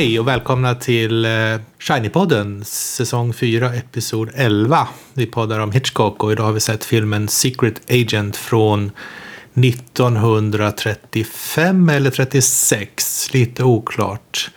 [0.00, 1.30] Hej och välkomna till eh,
[1.78, 4.88] Shiny-podden, säsong 4, episod 11.
[5.14, 8.90] Vi poddar om Hitchcock och idag har vi sett filmen Secret Agent från
[9.54, 14.50] 1935 eller 36, lite oklart.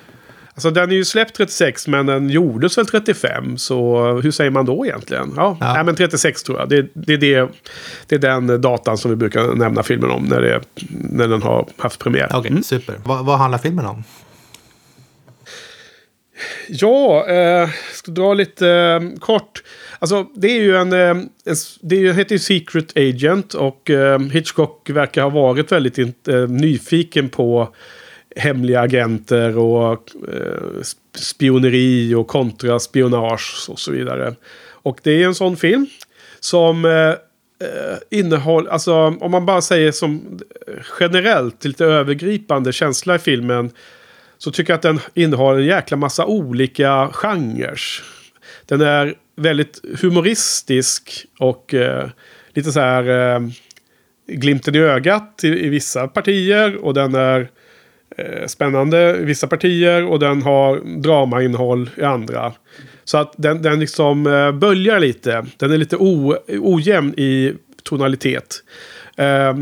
[0.53, 3.57] Alltså den är ju släppt 36 men den gjordes väl 35.
[3.57, 5.33] Så hur säger man då egentligen?
[5.35, 5.73] Ja, Ja.
[5.73, 6.69] Nej, men 36 tror jag.
[6.69, 7.49] Det, det, är det,
[8.07, 11.67] det är den datan som vi brukar nämna filmen om när, det, när den har
[11.77, 12.29] haft premiär.
[12.33, 12.95] Okej, super.
[13.03, 14.03] Vad, vad handlar filmen om?
[16.67, 19.63] Ja, eh, ska dra lite eh, kort.
[19.99, 20.93] Alltså det är ju en...
[20.93, 21.09] Eh,
[21.45, 26.47] en det heter ju Secret Agent och eh, Hitchcock verkar ha varit väldigt in, eh,
[26.47, 27.75] nyfiken på
[28.35, 30.81] hemliga agenter och eh,
[31.15, 34.35] spioneri och kontraspionage och så vidare.
[34.71, 35.87] Och det är en sån film
[36.39, 37.09] som eh,
[37.67, 43.71] eh innehåller, alltså om man bara säger som eh, generellt, lite övergripande känsla i filmen.
[44.43, 47.79] Så tycker jag att den innehåller en jäkla massa olika genrer.
[48.65, 52.09] Den är väldigt humoristisk och eh,
[52.53, 53.39] lite så här eh,
[54.27, 56.85] glimten i ögat i, i vissa partier.
[56.85, 57.49] Och den är
[58.17, 62.53] eh, spännande i vissa partier och den har dramainnehåll i andra.
[63.03, 65.45] Så att den, den liksom eh, böljar lite.
[65.57, 67.53] Den är lite o, ojämn i
[67.83, 68.63] tonalitet.
[69.17, 69.57] Eh,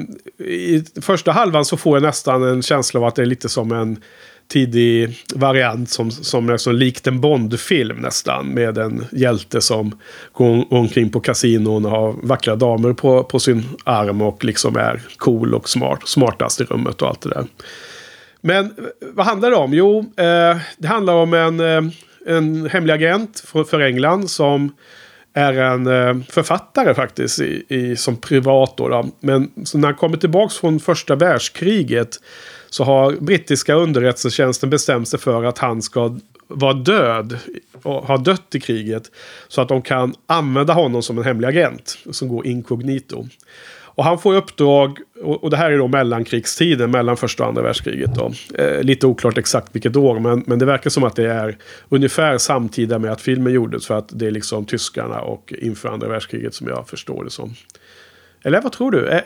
[0.47, 3.71] I första halvan så får jag nästan en känsla av att det är lite som
[3.71, 3.99] en
[4.51, 8.47] tidig variant som, som är så likt en Bond-film nästan.
[8.47, 9.99] Med en hjälte som
[10.31, 15.01] går omkring på kasinon och har vackra damer på, på sin arm och liksom är
[15.17, 17.45] cool och smart, smartast i rummet och allt det där.
[18.41, 18.71] Men eh,
[19.13, 19.73] vad handlar det om?
[19.73, 21.91] Jo, eh, det handlar om en, eh,
[22.27, 24.71] en hemlig agent för, för England som
[25.33, 28.77] är en eh, författare faktiskt i, i, som privat.
[28.77, 29.09] Då, då.
[29.19, 32.17] Men så när han kommer tillbaka från första världskriget
[32.71, 36.17] så har brittiska underrättelsetjänsten bestämt sig för att han ska
[36.47, 37.37] vara död
[37.83, 39.11] och ha dött i kriget.
[39.47, 43.27] Så att de kan använda honom som en hemlig agent som går inkognito.
[43.93, 47.61] Och han får uppdrag, och och det här är då mellankrigstiden, mellan första och andra
[47.61, 48.15] världskriget.
[48.15, 48.31] Då.
[48.53, 51.57] Eh, lite oklart exakt vilket år, men, men det verkar som att det är
[51.89, 53.87] ungefär samtida med att filmen gjordes.
[53.87, 57.55] För att det är liksom tyskarna och inför andra världskriget som jag förstår det som.
[58.43, 59.07] Eller vad tror du?
[59.07, 59.23] Eh, eh,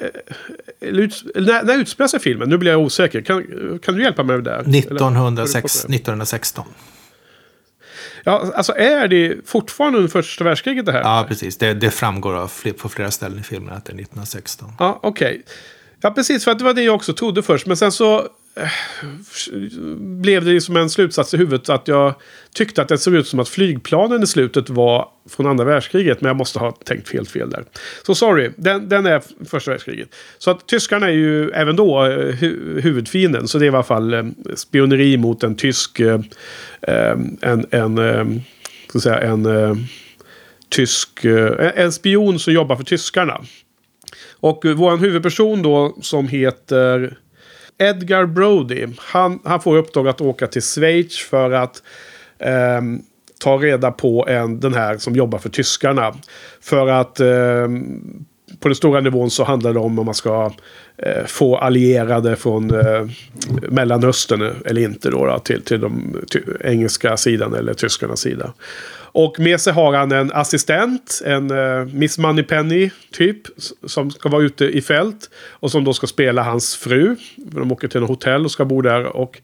[1.35, 2.49] när, när utspelar sig filmen?
[2.49, 3.21] Nu blir jag osäker.
[3.21, 3.43] Kan,
[3.83, 4.49] kan du hjälpa mig med det?
[4.51, 4.59] där?
[4.59, 6.65] Eller- 1906, 1916.
[8.23, 11.01] Ja, alltså är det fortfarande under första världskriget det här?
[11.01, 11.57] Ja, precis.
[11.57, 14.71] Det, det framgår av, fler- på flera ställen i filmen att det är 1916.
[14.79, 15.43] Ja, okej.
[16.01, 16.43] Ja, precis.
[16.43, 17.65] För att det var det jag också trodde först.
[17.67, 18.27] Men sen så
[19.99, 22.15] blev det som liksom en slutsats i huvudet att jag
[22.53, 26.21] tyckte att det såg ut som att flygplanen i slutet var från andra världskriget.
[26.21, 27.65] Men jag måste ha tänkt helt fel där.
[28.05, 30.15] Så sorry, den, den är första världskriget.
[30.37, 33.47] Så att tyskarna är ju även då eh, hu huvudfienden.
[33.47, 34.23] Så det är i alla fall eh,
[34.55, 35.99] spioneri mot en tysk...
[35.99, 36.19] Eh,
[36.81, 37.65] eh en...
[37.71, 38.25] en eh,
[38.89, 39.75] ska säga, en eh,
[40.69, 41.25] tysk...
[41.25, 43.41] Eh, en spion som jobbar för tyskarna.
[44.39, 47.17] Och eh, vår huvudperson då som heter
[47.77, 48.87] Edgar Brody.
[48.97, 51.83] Han, han får i uppdrag att åka till Schweiz för att
[52.39, 52.81] eh,
[53.39, 56.13] ta reda på en, den här som jobbar för tyskarna.
[56.61, 57.67] För att eh,
[58.59, 60.51] på den stora nivån så handlar det om om man ska
[60.97, 63.07] eh, få allierade från eh,
[63.69, 66.21] Mellanöstern eller inte då, då till, till de
[66.63, 68.53] engelska sidan eller tyskarnas sida.
[69.17, 73.37] Och med sig har han en assistent, en uh, Miss Moneypenny typ,
[73.85, 75.29] som ska vara ute i fält.
[75.49, 77.15] Och som då ska spela hans fru.
[77.35, 79.05] De åker till en hotell och ska bo där.
[79.05, 79.41] Och,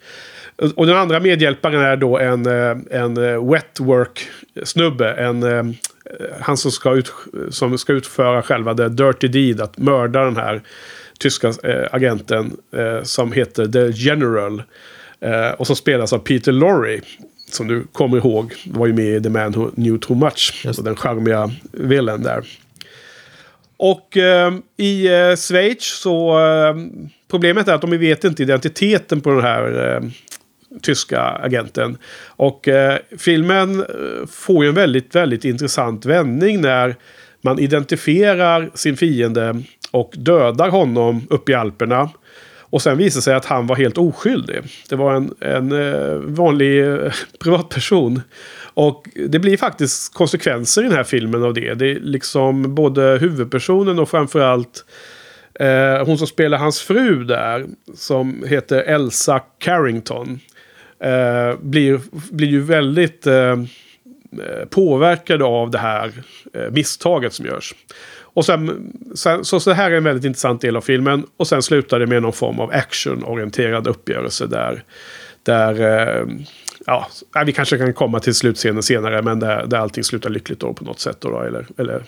[0.76, 4.28] och den andra medhjälparen är då en, eh, en eh, wet work
[4.64, 5.14] snubbe.
[5.14, 5.66] En, eh,
[6.40, 7.12] han som ska, ut,
[7.50, 10.62] som ska utföra själva the dirty deed, att mörda den här
[11.20, 11.53] tyska
[11.91, 12.58] agenten
[13.03, 14.64] som heter The General.
[15.58, 17.00] Och som spelas av Peter Lorre.
[17.52, 20.62] Som du kommer ihåg, var ju med i The Man Who Knew Too Much.
[20.66, 22.46] Just Och den charmiga villen där.
[23.78, 26.40] Och eh, i eh, Schweiz så...
[26.40, 26.76] Eh,
[27.32, 30.09] problemet är att de vet inte identiteten på den här eh,
[30.82, 31.98] tyska agenten.
[32.26, 36.96] Och eh, filmen eh, får ju en väldigt, väldigt intressant vändning när
[37.42, 39.62] man identifierar sin fiende
[39.92, 42.09] och dödar honom uppe i Alperna.
[42.72, 44.59] Och sen visar sig att han var helt oskyldig.
[44.90, 48.22] Det var en, en eh, vanlig eh, privatperson.
[48.73, 51.73] Och det blir faktiskt konsekvenser i den här filmen av det.
[51.73, 54.85] Det är liksom både huvudpersonen och framförallt
[55.59, 57.66] eh, hon som spelar hans fru där.
[57.96, 60.40] Som heter Elsa Carrington.
[61.00, 62.00] Eh, blir,
[62.32, 66.12] blir ju väldigt eh, eh, påverkade av det här
[66.53, 67.76] eh, misstaget som görs.
[68.33, 71.25] Och sen, sen, så, så det här är en väldigt intressant del av filmen.
[71.37, 74.83] Och sen slutar det med någon form av actionorienterad uppgörelse där,
[75.43, 76.25] där eh,
[76.85, 77.07] ja,
[77.45, 80.83] vi kanske kan komma till slutscenen senare, men där, där allting slutar lyckligt då på
[80.83, 81.17] något sätt.
[81.22, 82.03] Då, eller, eller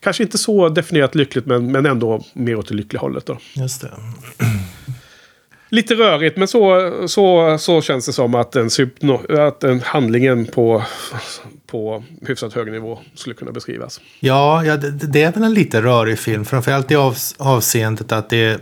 [0.00, 3.26] kanske inte så definierat lyckligt, men, men ändå mer åt det lyckliga hållet.
[3.26, 3.38] Då.
[3.54, 3.90] Just det.
[5.68, 8.68] Lite rörigt, men så, så, så känns det som att, en,
[9.28, 10.82] att en handlingen på,
[11.74, 14.00] på hyfsat hög nivå skulle kunna beskrivas.
[14.20, 16.44] Ja, ja det, det är väl en lite rörig film.
[16.44, 18.58] Framförallt i av, avseendet att det är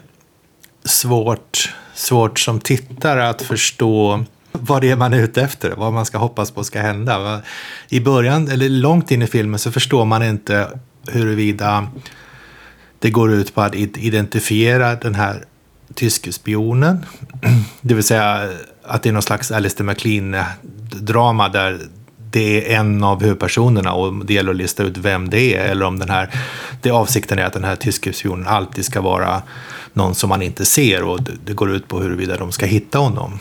[0.85, 6.06] svårt, svårt som tittare att förstå vad det är man är ute efter, vad man
[6.06, 7.43] ska hoppas på ska hända.
[7.88, 10.79] I början, eller långt in i filmen, så förstår man inte
[11.09, 11.88] huruvida
[12.99, 15.44] det går ut på att identifiera den här
[15.94, 17.06] tyske spionen.
[17.81, 18.50] Det vill säga
[18.82, 21.81] att det är någon slags Alistair MacLean-drama där
[22.32, 25.64] det är en av huvudpersonerna och det gäller att lista ut vem det är.
[25.64, 26.29] Eller om den här,
[26.82, 29.43] det avsikten är att den här tyske spionen alltid ska vara
[29.93, 33.38] någon som man inte ser och det går ut på huruvida de ska hitta honom.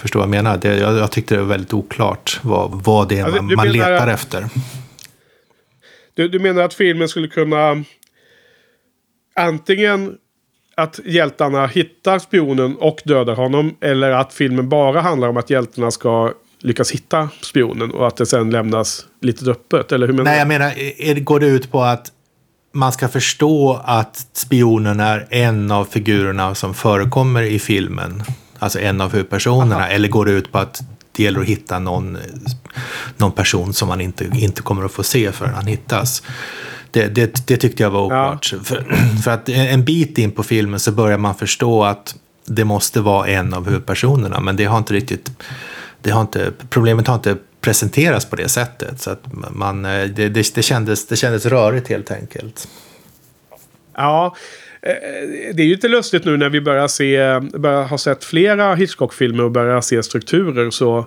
[0.00, 0.56] Förstår vad jag menar?
[0.56, 4.08] Det, jag, jag tyckte det var väldigt oklart vad, vad det är man, man letar
[4.08, 4.48] efter.
[6.14, 7.84] Du, du menar att filmen skulle kunna
[9.34, 10.16] antingen
[10.74, 13.76] att hjältarna hittar spionen och dödar honom.
[13.80, 18.26] Eller att filmen bara handlar om att hjältarna ska lyckas hitta spionen och att det
[18.26, 19.92] sen lämnas lite öppet.
[19.92, 22.12] Eller hur menar Nej, jag menar, är, går det ut på att
[22.72, 28.22] man ska förstå att spionen är en av figurerna som förekommer i filmen?
[28.58, 29.76] Alltså en av huvudpersonerna?
[29.76, 29.86] Aha.
[29.86, 30.82] Eller går det ut på att
[31.12, 32.18] det gäller att hitta någon,
[33.16, 36.22] någon person som man inte, inte kommer att få se förrän han hittas?
[36.90, 38.50] Det, det, det tyckte jag var oklart.
[38.52, 38.58] Ja.
[38.64, 42.14] För, för att en bit in på filmen så börjar man förstå att
[42.44, 44.40] det måste vara en av huvudpersonerna.
[44.40, 45.30] Men det har inte riktigt...
[46.02, 49.00] Det har inte, problemet har inte presenterats på det sättet.
[49.00, 49.22] Så att
[49.52, 52.68] man, det, det, det, kändes, det kändes rörigt helt enkelt.
[53.96, 54.36] Ja,
[54.82, 54.92] eh,
[55.54, 59.44] det är ju inte lustigt nu när vi börjar se, börjar ha sett flera Hitchcock-filmer
[59.44, 61.06] och börjar se strukturer så,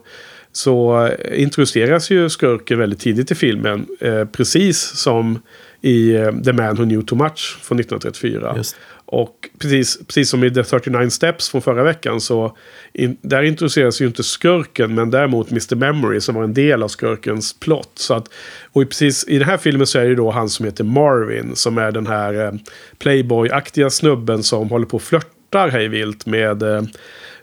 [0.52, 3.86] så introduceras ju skurken väldigt tidigt i filmen.
[4.00, 5.40] Eh, precis som
[5.82, 8.54] i eh, The Man Who Knew Too Much från 1934.
[8.58, 8.76] Just.
[9.12, 12.58] Och precis, precis som i The 39 Steps från förra veckan så
[12.94, 15.76] in, där introduceras ju inte skurken men däremot Mr.
[15.76, 17.92] Memory som var en del av skurkens plott.
[17.96, 18.30] Så att,
[18.72, 21.78] och precis i den här filmen så är det då han som heter Marvin som
[21.78, 22.52] är den här eh,
[22.98, 26.84] Playboy-aktiga snubben som håller på och flörtar hejvilt med eh,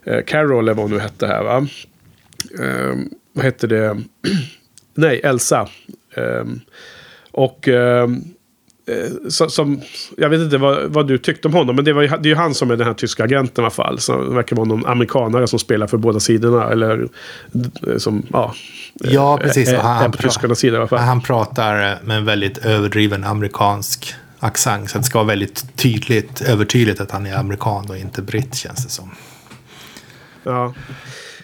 [0.05, 1.67] eh, Carol eller vad hon nu hette här va.
[2.61, 2.97] Eh,
[3.33, 3.99] vad hette det?
[4.95, 5.69] Nej, Elsa.
[6.15, 6.45] Eh,
[7.31, 8.25] och ehm,
[8.89, 9.81] eh, eh, som,
[10.17, 12.35] jag vet inte vad, vad, du tyckte om honom, men det, var, det är ju
[12.35, 13.99] han som är den här tyska agenten i alla fall.
[13.99, 16.71] Så det verkar vara någon amerikanare som spelar för båda sidorna.
[16.71, 17.09] Eller
[17.87, 18.55] eh, som, ja.
[18.95, 19.69] Ja, precis.
[19.69, 20.99] Är, han, är på tyskarnas sida i alla fall.
[20.99, 24.91] Han pratar med en väldigt överdriven amerikansk accent.
[24.91, 28.85] Så det ska vara väldigt tydligt, övertydligt att han är amerikan och inte britt känns
[28.85, 29.11] det som.
[30.43, 30.75] Ja.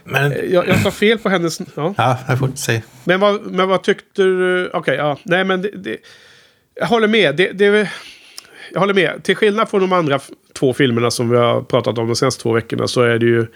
[0.05, 1.61] Men, eh, jag, jag tar fel på hennes...
[1.75, 2.83] Ja, ja jag får säga.
[3.05, 4.67] Men vad, men vad tyckte du?
[4.67, 5.19] Okej, okay, ja.
[5.23, 5.97] Nej, men det, det,
[6.75, 7.37] jag håller med.
[7.37, 7.91] Det, det,
[8.73, 9.23] jag håller med.
[9.23, 10.21] Till skillnad från de andra
[10.53, 13.47] två filmerna som vi har pratat om de senaste två veckorna så är det ju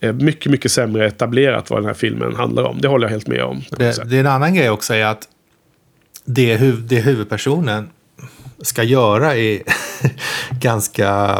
[0.00, 2.80] eh, mycket, mycket sämre etablerat vad den här filmen handlar om.
[2.80, 3.62] Det håller jag helt med om.
[3.70, 5.28] Det, det är en annan grej också är att
[6.24, 7.90] det, huv, det huvudpersonen
[8.62, 9.62] ska göra är
[10.50, 11.38] ganska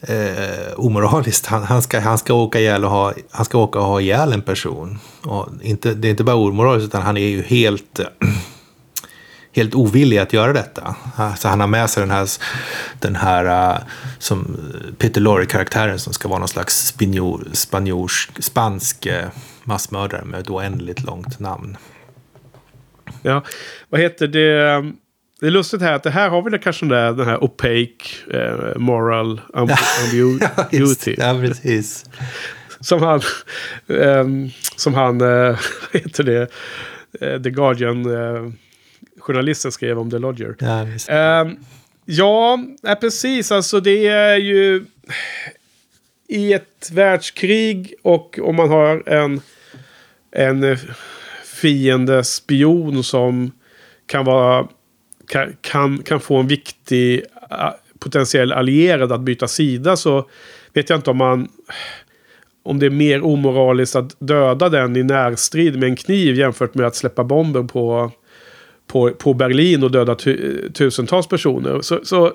[0.00, 1.46] eh, omoraliskt.
[1.46, 4.32] Han, han, ska, han, ska åka ihjäl och ha, han ska åka och ha ihjäl
[4.32, 4.98] en person.
[5.22, 8.00] Och inte, det är inte bara omoraliskt utan han är ju helt,
[9.52, 10.94] helt ovillig att göra detta.
[11.38, 12.28] Så han har med sig den här,
[12.98, 13.78] den här uh,
[14.18, 14.56] som
[14.98, 19.28] Peter Lorre-karaktären som ska vara någon slags spanjor, spanjorsk, spansk uh,
[19.64, 21.76] massmördare med ett oändligt långt namn.
[23.22, 23.44] Ja,
[23.88, 24.92] vad heter det?
[25.40, 28.78] Det är lustigt här att det här har vi kanske den, den här opaque eh,
[28.78, 31.14] moral ambiguity.
[31.18, 32.04] ja, precis.
[32.80, 33.20] som han,
[34.00, 34.24] eh,
[34.76, 35.58] som han, eh,
[35.92, 36.50] heter det,
[37.20, 38.52] eh, The Guardian, eh,
[39.18, 40.56] journalisten skrev om The Lodger.
[40.58, 41.56] Ja, ehm,
[42.04, 42.58] ja
[43.00, 43.52] precis.
[43.52, 44.84] Alltså det är ju
[46.28, 49.40] i ett världskrig och om man har en,
[50.30, 50.76] en
[51.44, 53.52] fiende spion som
[54.06, 54.68] kan vara
[55.60, 57.22] kan, kan, få en viktig
[57.98, 60.28] potentiell allierad att byta sida så
[60.72, 61.48] vet jag inte om man...
[62.62, 66.86] Om det är mer omoraliskt att döda den i närstrid med en kniv jämfört med
[66.86, 68.12] att släppa bomber på,
[68.90, 71.80] på, på Berlin och döda tu, tusentals personer.
[71.80, 72.32] Så, så,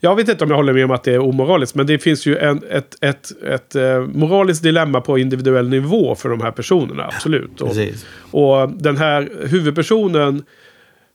[0.00, 1.74] jag vet inte om jag håller med om att det är omoraliskt.
[1.74, 6.14] Men det finns ju en, ett, ett, ett, ett eh, moraliskt dilemma på individuell nivå
[6.14, 7.04] för de här personerna.
[7.04, 7.60] Absolut.
[7.60, 7.70] Och,
[8.30, 10.44] och den här huvudpersonen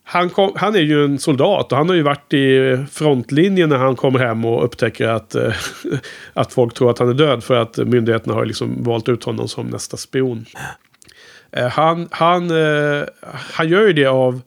[0.03, 3.77] han, kom, han är ju en soldat och han har ju varit i frontlinjen när
[3.77, 5.53] han kommer hem och upptäcker att, eh,
[6.33, 9.47] att folk tror att han är död för att myndigheterna har liksom valt ut honom
[9.47, 10.45] som nästa spion.
[11.51, 12.51] Eh, han, han,
[13.31, 14.41] han gör ju det av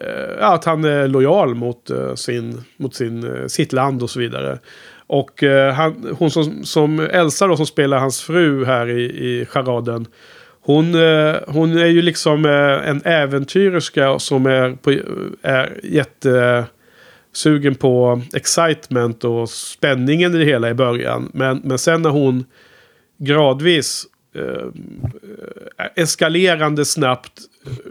[0.00, 4.18] eh, att han är lojal mot, eh, sin, mot sin, eh, sitt land och så
[4.18, 4.58] vidare.
[5.06, 9.46] Och eh, han, hon som, som Elsa då, som spelar hans fru här i, i
[9.46, 10.06] charaden.
[10.60, 14.94] Hon, eh, hon är ju liksom eh, en äventyrerska som är, på,
[15.42, 21.30] är jättesugen på excitement och spänningen i det hela i början.
[21.34, 22.44] Men, men sen när hon
[23.18, 24.42] gradvis eh,
[25.78, 27.40] eh eskalerande snabbt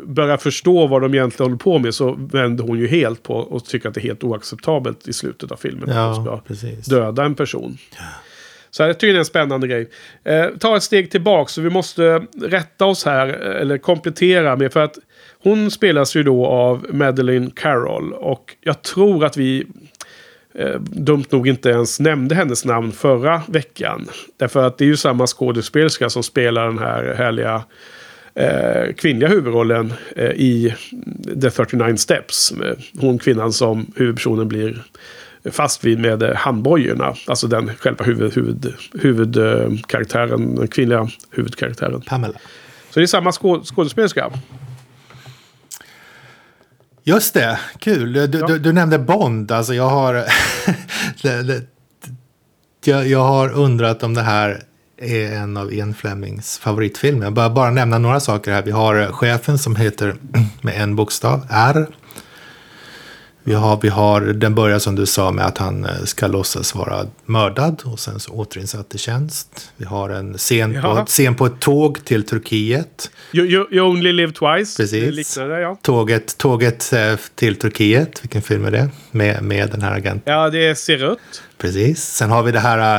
[0.06, 3.66] börjar förstå vad de egentligen håller på med så vänder hon ju helt på och
[3.66, 5.90] tycker att det är helt oacceptabelt i slutet av filmen.
[5.90, 6.86] att hon Ja, ska precis.
[6.86, 7.78] döda en person.
[8.72, 9.90] Så jag tycker det är en spännande grej.
[10.24, 14.74] Eh, ta ett steg tillbaka så vi måste rätta oss här, eh, eller komplettera med,
[14.74, 14.98] för att
[15.44, 18.14] hon spelas ju då av Madeleine Carroll.
[18.14, 19.66] Och jag tror att vi
[20.56, 24.08] eh, dumt nog inte ens nämnde hennes namn förra veckan.
[24.38, 27.64] Därför att det är ju samma skådespelerska som spelar den här härliga
[28.36, 30.76] eh, kvinnliga huvudrollen eh, i
[31.42, 32.54] The 39 Steps.
[32.98, 34.84] Hon kvinnan som huvudpersonen blir
[35.52, 37.16] fast vid med eh, handbojorna.
[37.28, 42.02] Alltså den själva huvud, huvud, huvudkaraktären, den kvinnliga huvudkaraktären.
[42.02, 42.34] Pamela.
[42.90, 44.32] Så det är samma skå, skådespelerska.
[47.04, 48.14] Just det, kul.
[48.14, 49.52] Du, du, du nämnde Bond.
[49.52, 50.14] Alltså jag har...
[51.22, 51.64] det, det,
[52.86, 54.64] jag, jag har undrat om det här
[54.98, 57.24] är en av Ian Flemings favoritfilmer.
[57.26, 58.62] Jag bara, bara nämna några saker här.
[58.64, 60.16] Vi har eh, chefen som heter
[60.62, 61.88] med en bokstav, R.
[63.48, 66.76] Vi har, vi har, den börjar som du sa med att han eh, ska låtsas
[66.76, 69.72] vara mördad och sen så återinsatt i tjänst.
[69.78, 71.06] Vi har en scen, på, Ja.
[71.06, 73.12] scen på ett tåg till Turkiet.
[73.34, 74.78] You, you, you only live twice.
[74.78, 75.36] Precis.
[75.36, 75.78] Det ja.
[75.82, 78.90] Tåget, tåget eh, till Turkiet, vilken film är det?
[79.12, 80.34] Med, med den här agenten.
[80.34, 81.44] Ja, det ser rött.
[81.58, 82.04] Precis.
[82.04, 82.96] Sen har vi det här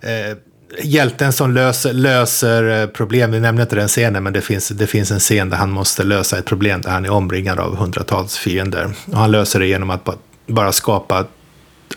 [0.00, 0.36] eh,
[0.82, 3.30] hjälten som löser, löser eh, problem.
[3.30, 6.04] Vi nämnde inte den scenen, men det finns, det finns en scen där han måste
[6.04, 8.94] lösa ett problem där han är omringad av hundratals fiender.
[9.06, 10.14] Och han löser det genom att ba,
[10.46, 11.24] bara skapa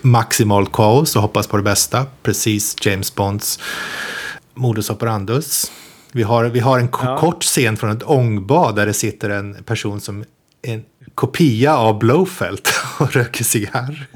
[0.02, 2.06] maximalt kaos och hoppas på det bästa.
[2.22, 3.58] Precis James Bonds
[4.54, 5.70] modus operandus.
[6.12, 7.18] Vi har, vi har en Ja.
[7.18, 10.24] kort scen från ett ångbad där det sitter en person som
[10.62, 10.82] är en
[11.14, 14.06] kopia av Blowfelt och röker cigarr.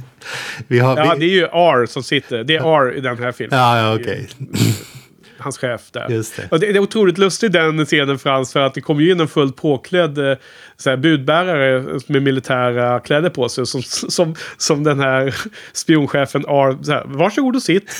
[0.69, 2.45] Vi har, Ja, vi, det är ju R som sitter.
[2.45, 3.59] Det är R i den här filmen.
[3.59, 4.29] Ja, ja okej.
[5.43, 6.07] Hans chef där.
[6.11, 6.49] Just det.
[6.51, 8.53] Och det, det är otroligt lustigt den scenen Frans.
[8.53, 10.37] För att det kommer ju in en fullt påklädd eh,
[10.77, 13.67] så här, budbärare med militära kläder på sig.
[13.67, 15.35] Som, som, som den här
[15.73, 16.79] spionchefen R.
[16.83, 17.91] Så här, Varsågod och sitt.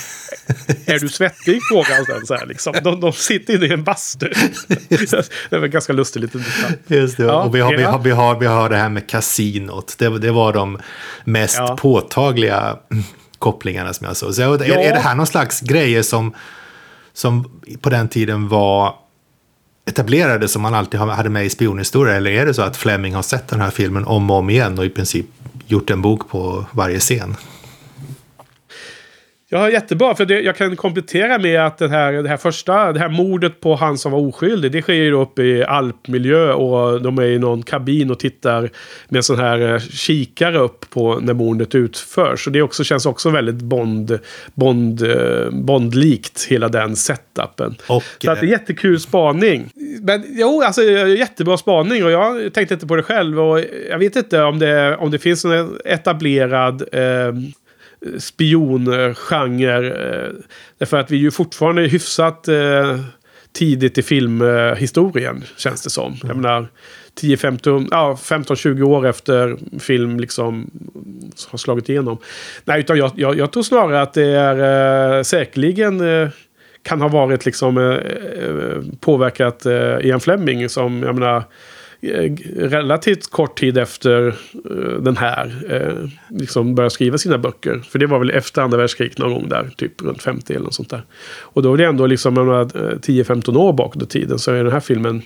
[0.87, 1.61] är du svettig?
[1.71, 2.27] Frågar han sen.
[2.27, 2.75] Så här, liksom.
[2.85, 4.29] de, de sitter inne i en bastu.
[5.51, 6.39] det var ganska lustigt lite.
[6.87, 7.23] Just det.
[7.25, 9.95] Ja, och vi har, vi, har, vi, har, vi har det här med kasinot.
[9.99, 10.79] Det, det var de
[11.25, 11.77] mest Ja.
[11.81, 12.77] påtagliga
[13.39, 14.35] kopplingarna som jag såg.
[14.35, 14.75] Så är, Ja.
[14.75, 16.35] är det här någon slags grejer som,
[17.13, 18.95] som på den tiden var
[19.85, 23.23] etablerade som man alltid hade med i spionhistoria Eller är det så att Fleming har
[23.23, 25.27] sett den här filmen om och om igen och i princip
[25.67, 27.37] gjort en bok på varje scen?
[29.55, 30.15] Ja, jättebra.
[30.15, 33.61] För det, jag kan komplettera med att den här, det här första, det här mordet
[33.61, 37.23] på han som var oskyldig, det sker ju då uppe i alpmiljö och de är
[37.23, 38.61] i någon kabin och tittar
[39.09, 42.45] med en sån här eh, kikare upp på när mordet utförs.
[42.45, 44.19] Så det också, känns också väldigt Bond,
[44.55, 47.77] Bond, eh, Bondlikt, hela den setupen.
[47.87, 49.71] Och, Så att det är jättekul spaning.
[50.03, 53.41] Men jo, alltså jättebra spaning och jag tänkte inte på det själv.
[53.41, 57.35] Och jag vet inte om det, om det finns en etablerad eh,
[58.19, 59.15] spiongenre.
[60.79, 63.01] Därför att vi är ju fortfarande hyfsat eh,
[63.53, 66.17] tidigt i filmhistorien, känns det som.
[66.23, 66.69] Jag menar,
[67.21, 70.71] 10-15, ja, 15-20 år efter film liksom
[71.51, 72.19] har slagit igenom.
[72.65, 76.29] Nej, utan jag, jag, jag tror snarare att det är eh, säkerligen eh,
[76.83, 81.43] kan ha varit liksom eh, eh påverkat eh, Ian Fleming som, jag menar,
[82.57, 87.83] relativt kort tid efter eh, den här eh, liksom började skriva sina böcker.
[87.89, 90.75] För det var väl efter andra världskriget någon gång där, typ runt 50 eller något
[90.75, 91.03] sånt där.
[91.41, 94.53] Och då är det ändå liksom jag menar, eh, 10-15 år bakåt i tiden så
[94.53, 95.23] är den här filmen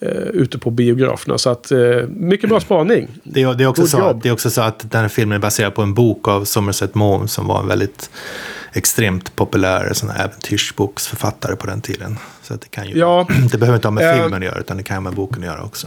[0.00, 1.38] eh, ute på biograferna.
[1.38, 3.08] Så att, eh, mycket bra spaning.
[3.22, 4.20] Det är, det, är också God så, jobb.
[4.22, 6.94] det är också så att den här filmen är baserad på en bok av Somerset
[6.94, 8.10] Maugham som var en väldigt
[8.72, 12.18] extremt populär sån här äventyrsboksförfattare på den tiden.
[12.42, 13.26] Så att det, kan ju, Ja.
[13.52, 14.22] det behöver inte ha med Eh.
[14.22, 15.86] filmen att göra utan det kan ha med boken att göra också.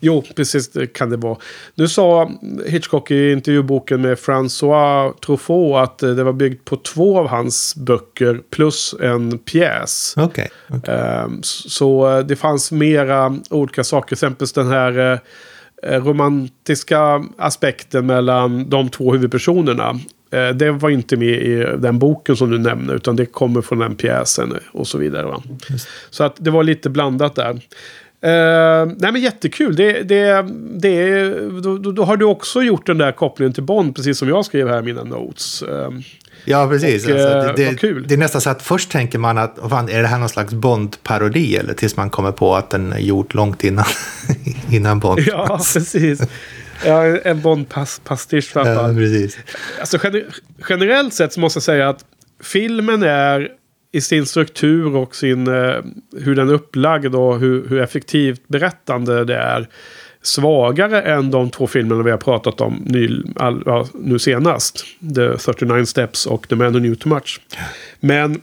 [0.00, 1.38] Jo, precis det kan det vara.
[1.74, 2.30] Nu sa
[2.66, 7.76] Hitchcock i intervjuboken med François Truffaut att eh, det var byggt på två av hans
[7.76, 10.14] böcker plus en pjäs.
[10.16, 10.48] Okej.
[10.86, 14.14] Ehm, s- Så eh, det fanns mera olika saker.
[14.14, 15.20] Exempelvis den här
[16.08, 20.00] romantiska aspekten mellan de två huvudpersonerna.
[20.30, 23.78] Eh, det var inte med i den boken som du nämner, utan det kommer från
[23.78, 25.26] den pjäsen och så vidare.
[25.26, 25.42] Va?
[26.10, 27.60] Så att det var lite blandat där.
[28.24, 29.76] Uh, nej men jättekul.
[29.76, 30.46] Det, det,
[30.80, 31.30] det,
[31.60, 34.68] då, då, har du också gjort den där kopplingen till Bond, precis som jag skrev
[34.68, 35.62] här i mina notes.
[35.62, 35.90] Uh,
[36.44, 37.06] Ja, precis.
[37.06, 38.04] Och, alltså, det, vad kul.
[38.08, 40.52] det är nästan så att först tänker man att fan, är det här någon slags
[40.52, 41.56] Bond-parodi?
[41.56, 43.84] Eller tills man kommer på att den är gjord långt innan,
[44.70, 45.20] innan Bond.
[45.26, 46.20] Ja, precis.
[46.86, 49.38] Ja, en Bond-pastisch Ja, precis.
[49.80, 50.24] Alltså, gener
[50.68, 52.04] generellt sett så måste jag säga att
[52.42, 53.48] filmen är
[53.92, 55.74] i sin struktur och sin, eh,
[56.16, 59.68] hur den är upplagd och hur, hur effektivt berättande det är
[60.22, 64.84] svagare än de två filmerna vi har pratat om ny, all, ja, nu senast.
[65.14, 67.40] The 39 Steps och The Man Who Knew Too Much.
[68.00, 68.40] Men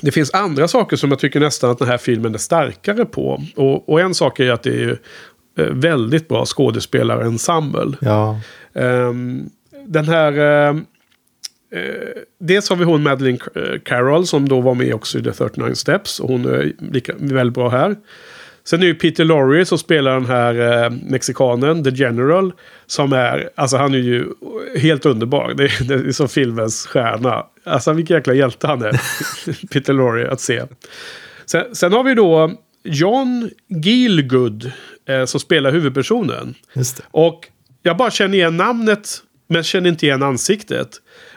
[0.00, 3.42] det finns andra saker som jag tycker nästan att den här filmen är starkare på.
[3.56, 4.96] Och, och en sak är att det är ju,
[5.54, 7.96] väldigt bra skådespelarensemble.
[8.00, 8.40] Ja.
[8.74, 9.50] Ehm,
[9.86, 10.32] den här...
[10.38, 10.84] ehm,
[11.72, 15.32] eh, dels har vi hon Madeleine Car- Carroll som då var med också i The
[15.32, 16.20] 39 Steps.
[16.20, 17.96] Och hon är lika, väldigt bra här.
[18.64, 22.52] Sen är ju Peter Lorre som spelar den här eh, mexikanen, The General.
[22.86, 24.26] Som är, alltså han är ju
[24.76, 25.54] helt underbar.
[25.56, 27.46] Det är, det är som filmens stjärna.
[27.64, 29.00] Alltså vilken jäkla hjälte han är.
[29.72, 30.62] Peter Lorre att se.
[31.46, 32.52] Sen, sen har vi då
[32.84, 34.72] John Gielgud
[35.08, 36.54] eh, som spelar huvudpersonen.
[37.10, 37.48] Och
[37.82, 39.08] jag bara känner igen namnet,
[39.48, 40.88] men känner inte igen ansiktet.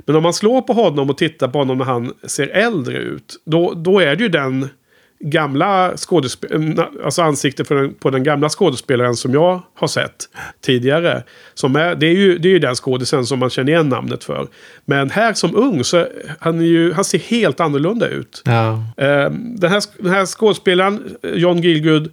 [0.06, 3.42] Men om man slår på honom och tittar på honom när han ser äldre ut.
[3.46, 4.70] Då, då är det ju den
[5.20, 10.30] gamla skådespelaren, alltså ansiktet på den, på den gamla skådespelaren som jag har sett
[10.62, 11.24] tidigare.
[11.54, 14.24] Som är, det, är ju, det är ju den skådisen som man känner igen namnet
[14.24, 14.48] för.
[14.86, 16.08] Men här som ung så
[16.40, 18.42] han, är ju, han ser helt annorlunda ut.
[18.46, 18.72] Ja.
[18.98, 22.12] Eh, den, här, den här skådespelaren, eh, John Gielgud,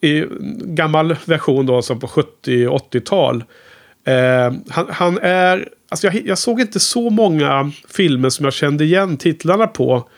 [0.00, 0.24] i
[0.64, 3.44] gammal version då, som på 70-80-tal.
[4.04, 5.68] Eh, han, han är...
[5.88, 10.08] Alltså jag, jag såg inte så många filmer som jag kände igen titlarna på.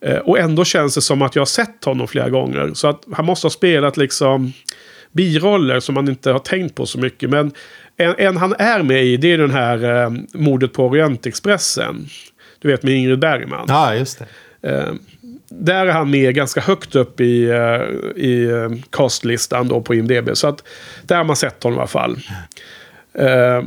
[0.00, 2.70] Eh, och ändå känns det som att jag har sett honom flera gånger.
[2.74, 4.52] Så att han måste ha spelat liksom
[5.12, 7.30] biroller som man inte har tänkt på så mycket.
[7.30, 7.52] Men
[7.96, 12.06] en, en han är med i det är den här eh, mordet på Orientexpressen.
[12.58, 13.66] Du vet med Ingrid Bergman.
[13.68, 14.26] ja, just det.
[14.70, 14.92] Eh,
[15.50, 17.82] där är han med ganska högt upp i, eh,
[18.16, 20.30] i eh, castlistan då på IMDB.
[20.36, 20.64] Så att
[21.02, 22.18] där har man sett honom i alla fall.
[23.14, 23.62] Eh,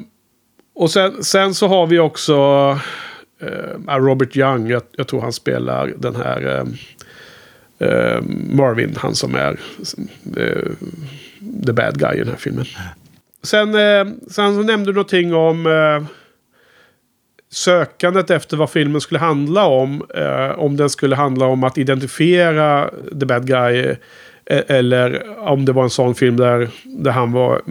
[0.75, 2.79] och sen, sen så har vi också
[3.41, 4.69] eh, ah, Robert Young.
[4.69, 6.65] Jag, jag tror han spelar den här eh,
[7.89, 8.95] eh Marvin.
[8.97, 9.59] Han som är
[10.37, 10.71] eh,
[11.65, 12.65] the bad guy i den här filmen.
[13.43, 15.67] Sen, eh, sen så nämnde du någonting om
[17.51, 20.03] sökandet efter vad filmen skulle handla om.
[20.15, 23.95] Eh, om den skulle handla om att identifiera the bad guy
[24.51, 27.61] eh, Eller om det var en sån film där, där han var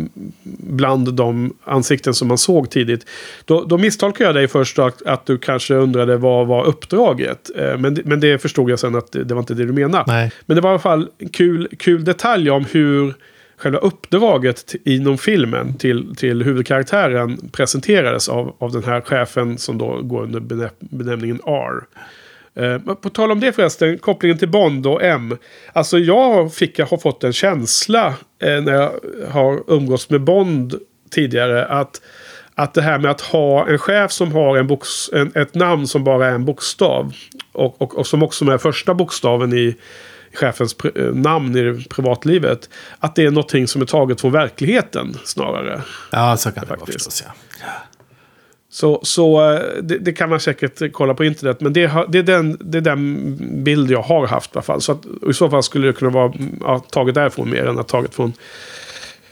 [0.58, 3.06] bland de ansikten som man såg tidigt.
[3.44, 7.50] Då, då misstolkade jag dig först att, att du kanske undrade vad var uppdraget.
[7.56, 10.04] Eh, men, men det förstod jag sen att det, det var inte det du menade.
[10.06, 10.32] Nej.
[10.46, 13.14] Men det var i alla fall en kul, kul detalj om hur
[13.56, 20.02] själva uppdraget inom filmen till, till huvudkaraktären presenterades av, av den här chefen som då
[20.02, 21.84] går under benä- benämningen R.
[22.54, 25.36] Eh, på tal om det förresten, kopplingen till Bond och M.
[25.72, 28.06] Alltså jag fick, jag har fått en känsla
[28.42, 28.92] eh, när jag
[29.30, 30.74] har umgåtts med Bond
[31.10, 32.00] tidigare att
[32.54, 35.86] att det här med att ha en chef som har en box, en, ett namn
[35.86, 37.12] som bara är en bokstav.
[37.52, 39.76] Och, och, och som också är första bokstaven i
[40.34, 42.68] chefens eh, namn i privatlivet.
[42.98, 45.82] Att det är någonting som är taget från verkligheten snarare.
[46.12, 47.04] Ja, så kan det vara Faktiskt.
[47.04, 47.24] förstås.
[47.60, 47.70] Ja.
[48.72, 51.60] Så, så eh, det, det kan man säkert kolla på internet.
[51.60, 54.80] Men det, det, är den, det är den bild jag har haft i alla fall.
[54.80, 57.88] Så att, i så fall skulle det kunna vara ja, taget därifrån mer än att
[57.88, 58.32] taget från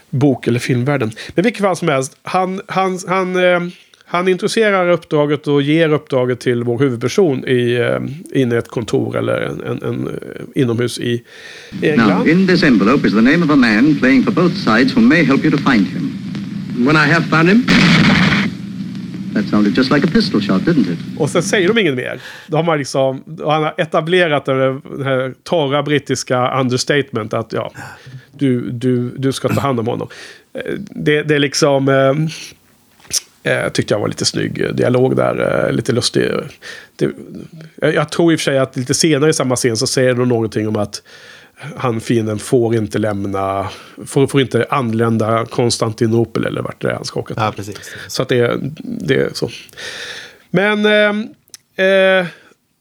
[0.09, 1.11] bok eller filmvärlden.
[1.35, 2.17] Men vilket fall som helst.
[2.21, 3.59] Han, han, han, eh,
[4.05, 9.17] han introducerar uppdraget och ger uppdraget till vår huvudperson i, eh, inne i ett kontor
[9.17, 11.23] eller en, en, en, eh, inomhus i
[11.81, 12.09] England.
[12.09, 15.01] Now, in this envelope is the name of a man playing for both sides who
[15.01, 16.11] may help you to find him.
[16.85, 17.63] When I have found him,
[19.33, 20.99] That sounded just like a pistol shot, didn't it?
[21.17, 22.19] Och sen säger de inget mer.
[22.47, 27.71] Då har man liksom, han har etablerat det den här torra brittiska understatement att ja,
[28.31, 30.07] du, du, du ska ta hand om honom.
[30.53, 35.73] Eh, det, det är liksom, eh, eh, tyckte jag var lite snygg dialog där, eh,
[35.73, 36.29] lite lustig.
[36.95, 37.11] Det,
[37.75, 40.13] jag, jag tror i och för sig att lite senare i samma scen så säger
[40.13, 41.01] de någonting om att
[41.77, 43.69] han fienden får inte lämna,
[44.05, 47.43] får, får inte anlända Konstantinopel eller vart det är han ska åka till.
[47.43, 47.95] ja, precis.
[48.07, 49.49] Så att det, det är så.
[50.49, 51.09] Men eh,
[51.85, 52.25] eh,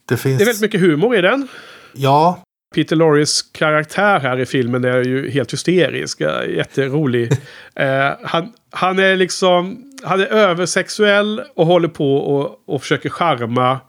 [0.09, 0.39] Det finns...
[0.39, 1.49] det är väldigt mycket humor i den.
[1.93, 2.43] Ja,
[2.75, 6.21] Peter Lorres karaktär här i filmen är ju helt hysterisk.
[6.21, 7.33] eh, Jätterolig.
[7.75, 9.85] eh, han, han är liksom...
[10.03, 13.81] Han är översexuell och håller på och, och försöker charma.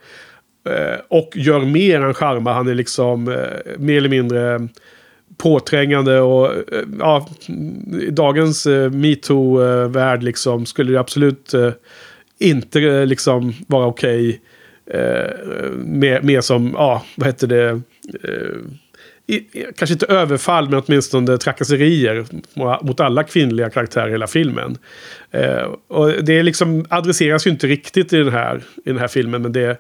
[0.66, 2.54] Eh, och gör mer än charma.
[2.54, 4.68] Han är liksom eh, mer eller mindre
[5.38, 7.30] påträngande och eh, ja,
[8.02, 11.72] i dagens eh, metoo-värld liksom skulle det absolut eh,
[12.40, 14.42] inte eh, liksom vara okej
[14.94, 15.32] eh,
[15.76, 17.70] med, med som, ja, vad heter det,
[18.24, 18.58] eh,
[19.28, 19.40] i,
[19.78, 22.26] kanske inte överfall men åtminstone trakasserier
[22.84, 24.78] mot- alla kvinnliga karaktärer i hela filmen.
[25.32, 29.42] Eh, och det liksom adresseras ju inte riktigt i den här, i den här filmen
[29.42, 29.78] men det,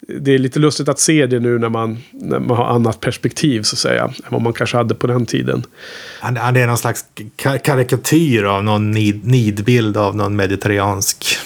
[0.00, 3.62] det är lite lustigt att se det nu när man, när man har annat perspektiv
[3.62, 4.04] så att säga.
[4.04, 5.62] Än vad man kanske hade på den tiden.
[6.20, 7.04] Han, han är någon slags
[7.36, 11.38] ka- karikatyr av någon nid, nidbild av någon mediterransk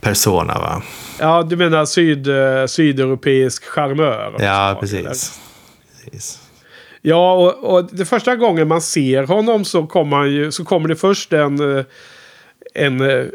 [0.00, 0.82] persona va?
[1.20, 4.36] Ja, du menar syd, eh, sydeuropeisk charmör?
[4.38, 5.40] Ja, precis.
[6.04, 6.40] precis.
[7.02, 10.88] Ja, och, och det första gången man ser honom så kommer, han ju, så kommer
[10.88, 11.84] det först en, eh,
[12.74, 13.26] en eh,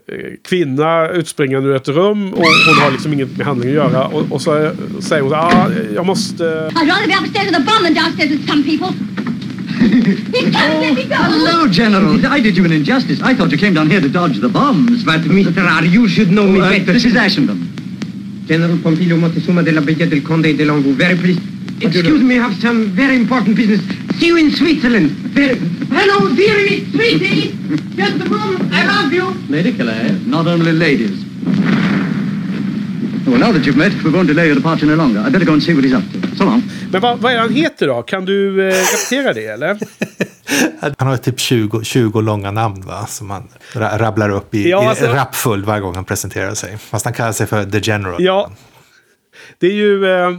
[0.44, 4.06] kvinna utspringande ur ett rum och hon har liksom inget med handlingen att göra.
[4.06, 6.44] Och, och så säger hon ah, jag måste...
[6.44, 8.94] I'd rather be upstairs with a bomb than downstairs with some people.
[9.80, 11.16] Go!
[11.16, 12.26] Hello, General.
[12.26, 13.22] I did you an injustice.
[13.22, 15.04] I thought you came down here to dodge the bombs.
[15.04, 15.64] But, Mr.
[15.64, 16.94] R, you should know me better.
[16.94, 17.58] this is Ashenden.
[18.46, 20.92] General Pompilio Montezuma de la Bella del Conde de Longo.
[20.92, 21.42] Very pleased.
[21.82, 23.82] Excuse me, I have some very important business.
[24.20, 25.10] See you in Switzerland.
[25.34, 25.56] Very...
[25.92, 27.52] Hello, dearie, sweetie.
[27.96, 28.74] Just a moment.
[28.74, 29.34] I love you.
[29.50, 30.12] Lady Calais.
[30.26, 31.26] Not only ladies.
[33.26, 35.20] Well, now that you've met, we won't delay your departure any longer.
[35.20, 36.36] I better go and see what he's up to.
[36.36, 36.64] So long.
[36.92, 38.02] Men vad, vad är han heter då?
[38.02, 39.78] Kan du eh, repetera det eller?
[40.98, 43.06] Han har typ 20, 20 långa namn va?
[43.08, 46.78] Som han ra- rabblar upp i, Ja, i alltså- rappfull varje gång han presenterar sig.
[46.78, 48.24] Fast han kallar sig för The General.
[48.24, 48.52] Ja.
[49.60, 50.38] Det är ju eh,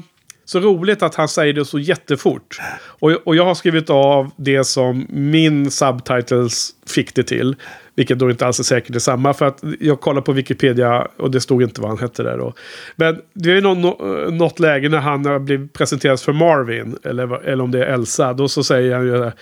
[0.51, 2.61] så roligt att han säger det så jättefort.
[2.83, 7.57] Och, och jag har skrivit av det som min subtitles fick det till.
[7.95, 9.35] Vilket då inte alls är säkert detsamma.
[9.35, 12.55] För att jag kollade på Wikipedia och det stod inte vad han hette där då.
[12.97, 16.97] Men det är någon, något läge när han har blivit presenterad för Marvin.
[17.05, 18.33] Eller, eller om det är Elsa.
[18.33, 19.33] Då så säger han ju här,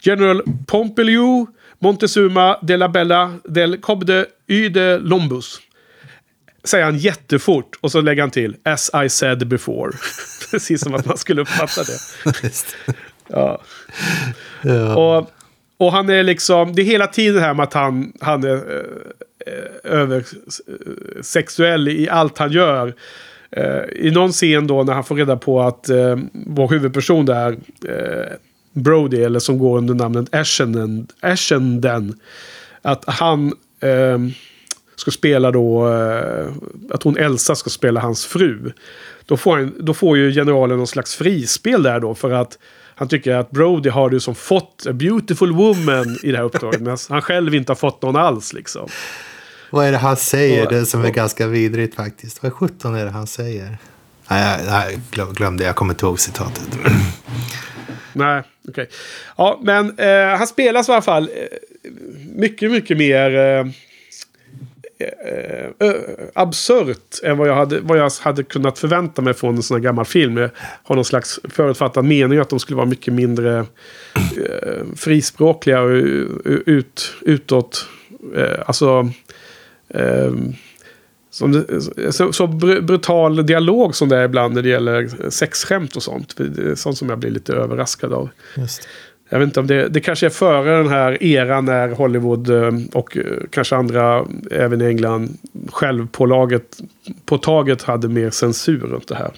[0.00, 1.46] General Pompiliou
[1.78, 5.60] Montezuma de la Bella del Cobde y de Lombus
[6.68, 9.92] säger han jättefort och så lägger han till as I said before.
[10.50, 11.98] Precis som att man skulle uppfatta det.
[13.28, 13.62] Ja.
[14.62, 14.96] Ja.
[14.96, 15.30] Och,
[15.76, 18.54] och han är liksom, det är hela tiden här med att han, han är
[19.46, 22.94] eh, över eh, sexuell i allt han gör.
[23.50, 27.52] Eh, I någon scen då när han får reda på att eh, vår huvudperson där,
[27.84, 28.32] eh,
[28.72, 32.20] Brody, eller som går under namnet Ashenden, Ashenden
[32.82, 34.18] att han eh,
[35.00, 36.46] ska spela då, eh,
[36.90, 38.72] att hon Elsa ska spela hans fru.
[39.26, 42.58] Då får, han, då får ju generalen någon slags frispel där då för att
[42.94, 46.80] han tycker att Brody har ju som fått a beautiful woman i det här uppdraget.
[46.80, 48.88] medan han själv inte har fått någon alls liksom.
[49.70, 50.66] Vad är det han säger?
[50.66, 52.42] Och- det som är och- ganska vidrigt faktiskt.
[52.42, 53.78] Vad sjutton är det han säger?
[54.30, 55.00] Nej, nej
[55.34, 55.64] glöm, det.
[55.64, 56.68] Jag kommer inte ihåg citatet.
[58.12, 58.88] Nej, okej.
[59.36, 61.90] Ja, men eh, han spelas i alla fall eh,
[62.34, 63.66] mycket, mycket mer eh,
[65.00, 65.94] Eh, eh,
[66.34, 69.82] absurt än vad jag, hade, vad jag hade kunnat förvänta mig från en sån här
[69.82, 70.36] gammal film.
[70.36, 70.50] Jag
[70.82, 73.58] har någon slags förutfattad mening att de skulle vara mycket mindre
[74.16, 75.90] eh, frispråkliga och
[76.66, 77.86] ut, utåt.
[78.36, 79.10] Eh, alltså...
[79.88, 80.32] Eh,
[81.30, 82.46] som det, så, så
[82.82, 86.36] brutal dialog som det är ibland när det gäller sexskämt och sånt.
[86.74, 88.28] Sånt som jag blir lite överraskad av.
[88.56, 88.88] Just.
[89.28, 92.72] Jag vet inte om det, det kanske är före den här eran när Hollywood eh,
[92.92, 95.38] och eh, kanske andra, även i England,
[95.72, 96.62] självpålaget,
[97.26, 99.30] på taget hade mer censur runt det här.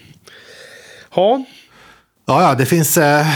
[1.14, 1.44] Ja,
[2.26, 3.26] Ja, ja, det finns, eh,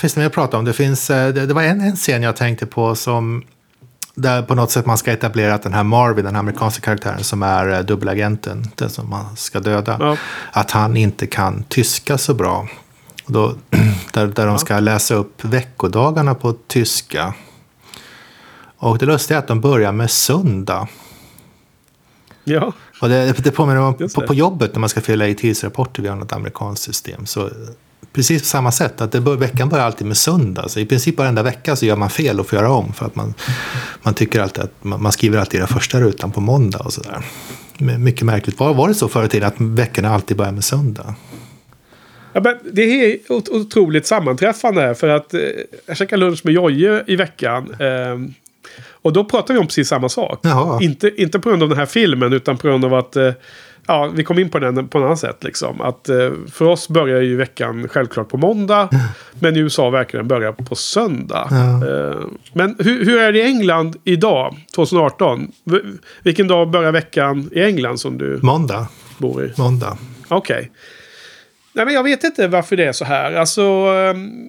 [0.00, 0.64] finns det mer att prata om.
[0.64, 3.42] Det, finns, eh, det, det var en, en scen jag tänkte på som
[4.14, 7.42] där på något sätt man ska etablera att den här Marvin, den amerikanska karaktären som
[7.42, 10.16] är eh, dubbelagenten, den som man ska döda, Ja.
[10.52, 12.68] att han inte kan tyska så bra.
[13.24, 13.54] Och Då,
[14.14, 17.34] där, där de ska läsa upp veckodagarna på tyska.
[18.76, 20.88] Och det lustiga är att de börjar med söndag.
[22.44, 26.02] ja, Och det, det påminner om på, på jobbet när man ska fylla i tidsrapporter
[26.02, 27.26] via något amerikanskt system.
[27.26, 27.50] Så
[28.12, 30.68] precis på samma sätt, att det bör, veckan börjar alltid med söndag.
[30.68, 32.92] Så i princip varenda vecka så gör man fel och får göra om.
[32.92, 33.34] För att man,
[34.02, 37.24] man tycker alltid att man, man skriver alltid den första rutan på måndag och sådär.
[37.78, 38.60] Mycket märkligt.
[38.60, 41.14] Var, var det så förr i tiden att veckorna alltid börjar med söndag?
[42.34, 45.40] Ja, men det är ot- otroligt sammanträffande här, för att eh,
[45.86, 47.74] jag käkade lunch med Jojje i veckan.
[47.78, 48.18] Eh,
[48.92, 50.38] och då pratade vi om precis samma sak.
[50.42, 50.78] Jaha.
[50.82, 53.32] Inte, inte på grund av den här filmen utan på grund av att eh,
[53.86, 55.44] ja, vi kom in på den på ett annat sätt.
[55.44, 55.80] Liksom.
[55.80, 58.88] Att, eh, för oss börjar ju veckan självklart på måndag.
[59.40, 61.48] men i USA verkar den börja på söndag.
[61.50, 61.88] Ja.
[61.88, 62.16] Eh,
[62.52, 65.52] men hur, hur är det i England idag, 2018?
[65.64, 65.78] V-
[66.22, 68.86] vilken dag börjar veckan i England som du Måndag.
[69.18, 69.52] bor i?
[69.56, 69.98] Måndag.
[70.28, 70.70] Okej.
[71.74, 73.32] Nej, men jag vet inte varför det är så här.
[73.32, 74.48] Alltså, ehm,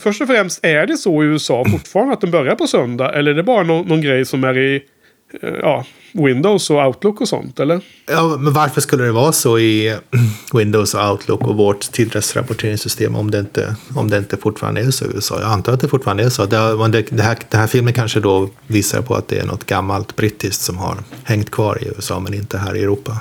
[0.00, 3.12] först och främst, är det så i USA fortfarande att den börjar på söndag?
[3.12, 4.82] Eller är det bara någon, någon grej som är i
[5.42, 7.60] eh, ja, Windows och Outlook och sånt?
[7.60, 7.80] Eller?
[8.06, 9.96] Ja, men varför skulle det vara så i
[10.54, 15.04] Windows och Outlook och vårt tidrättsrapporteringssystem om det inte, om det inte fortfarande är så
[15.04, 15.40] i USA?
[15.40, 16.46] Jag antar att det fortfarande är så.
[16.46, 19.64] Det, det, det, här, det här filmen kanske då visar på att det är något
[19.66, 23.18] gammalt brittiskt som har hängt kvar i USA men inte här i Europa.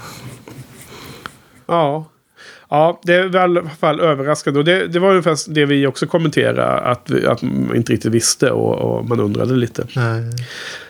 [1.67, 2.05] Ja.
[2.75, 4.59] Ja, det är väl i alla fall överraskande.
[4.59, 6.65] Och det, det var ungefär det vi också kommenterade.
[6.65, 9.87] Att, vi, att man inte riktigt visste och, och man undrade lite.
[9.95, 10.23] Nej.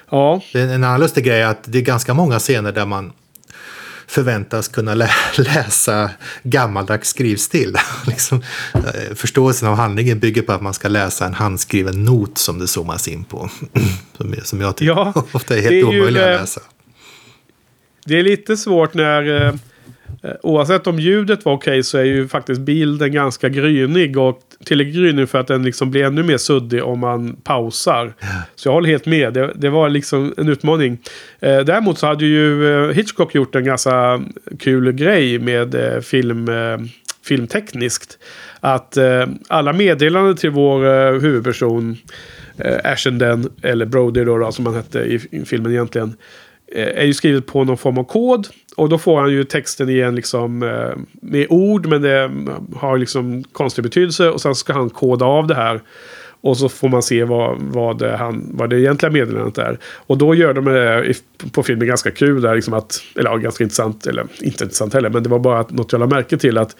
[0.10, 2.86] Ja, Det är en annan lustig grej är att det är ganska många scener där
[2.86, 3.14] man
[4.08, 6.10] förväntas kunna lä läsa
[6.44, 7.76] gammaldags skrivstil.
[8.08, 8.44] liksom,
[8.74, 12.68] eh, förståelsen av handlingen bygger på att man ska läsa en handskriven not som det
[12.68, 13.50] zoomas in på.
[14.18, 16.62] som, som jag tycker Ja, ofta är helt är ju, omöjliga eh, att läsa.
[18.06, 19.60] Det är lite svårt när...
[20.26, 24.18] Eh, oavsett om ljudet var okej så är ju faktiskt bilden ganska grynig.
[24.18, 28.14] Och tillräckligt grynig för att den liksom blir ännu mer suddig om man pausar.
[28.56, 29.34] Så jag håller helt med.
[29.34, 30.98] Det, det var liksom en utmaning.
[31.40, 34.22] Eh, däremot så hade ju eh, Hitchcock gjort en ganska
[34.60, 36.78] kul grej med eh, film, eh,
[37.28, 38.18] filmtekniskt.
[38.60, 41.98] Att eh, alla meddelanden till vår huvudperson
[42.84, 46.16] Ashenden, eller Brody då, då som han hette i, i filmen egentligen
[46.68, 48.48] Eh, är ju skrivet på någon form av kod.
[48.76, 52.30] Och då får han ju texten igen liksom eh, med ord men det eh,
[52.76, 54.30] har liksom konstig betydelse.
[54.30, 55.82] Och sen ska han koda av det här.
[56.42, 59.80] Och så får man se vad, vad, det, han, vad det egentliga meddelandet är.
[59.84, 61.14] Och då gör de det
[61.52, 62.42] på filmen ganska kul.
[62.42, 64.08] Där, liksom att, eller ja, ganska intressant.
[64.08, 65.10] Eller inte intressant heller.
[65.10, 66.58] Men det var bara något jag lade märke till.
[66.58, 66.76] Att,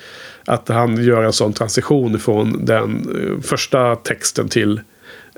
[0.46, 3.08] att han gör en sån transition från den
[3.44, 4.80] första texten till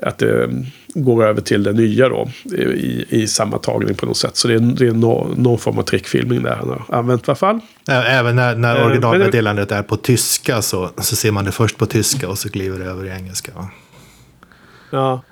[0.02, 0.50] att det
[0.94, 2.28] går över till det nya då.
[2.54, 4.36] I, i samma tagning på något sätt.
[4.36, 7.24] Så det är, det är nå- någon form av trickfilmning där han har använt i
[7.30, 7.60] alla fall.
[7.88, 11.86] Även när, när Eh, originalmeddelandet är på tyska så, så ser man det först på
[11.86, 13.52] tyska och så glider det över i engelska.
[14.90, 15.22] Ja.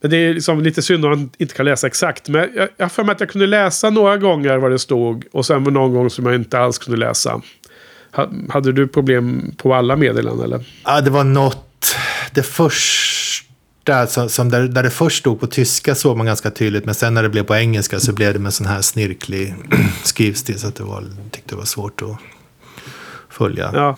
[0.00, 2.28] Men det är liksom lite synd om man inte kan läsa exakt.
[2.28, 5.24] Men jag har för mig att jag kunde läsa några gånger vad det stod.
[5.32, 7.40] Och sen någon gång som jag inte alls kunde läsa.
[8.12, 10.64] Ha- Hade du problem på alla meddelanden eller?
[10.84, 11.96] Ja, det var något,
[12.34, 13.33] det första,
[14.08, 17.14] som, som där, där det först stod på tyska såg man ganska tydligt, men sen
[17.14, 19.54] när det blev på engelska så blev det med sån här snirklig
[20.02, 22.16] skrivstil så att det var, tyckte det var svårt att
[23.30, 23.70] följa.
[23.74, 23.96] Ja.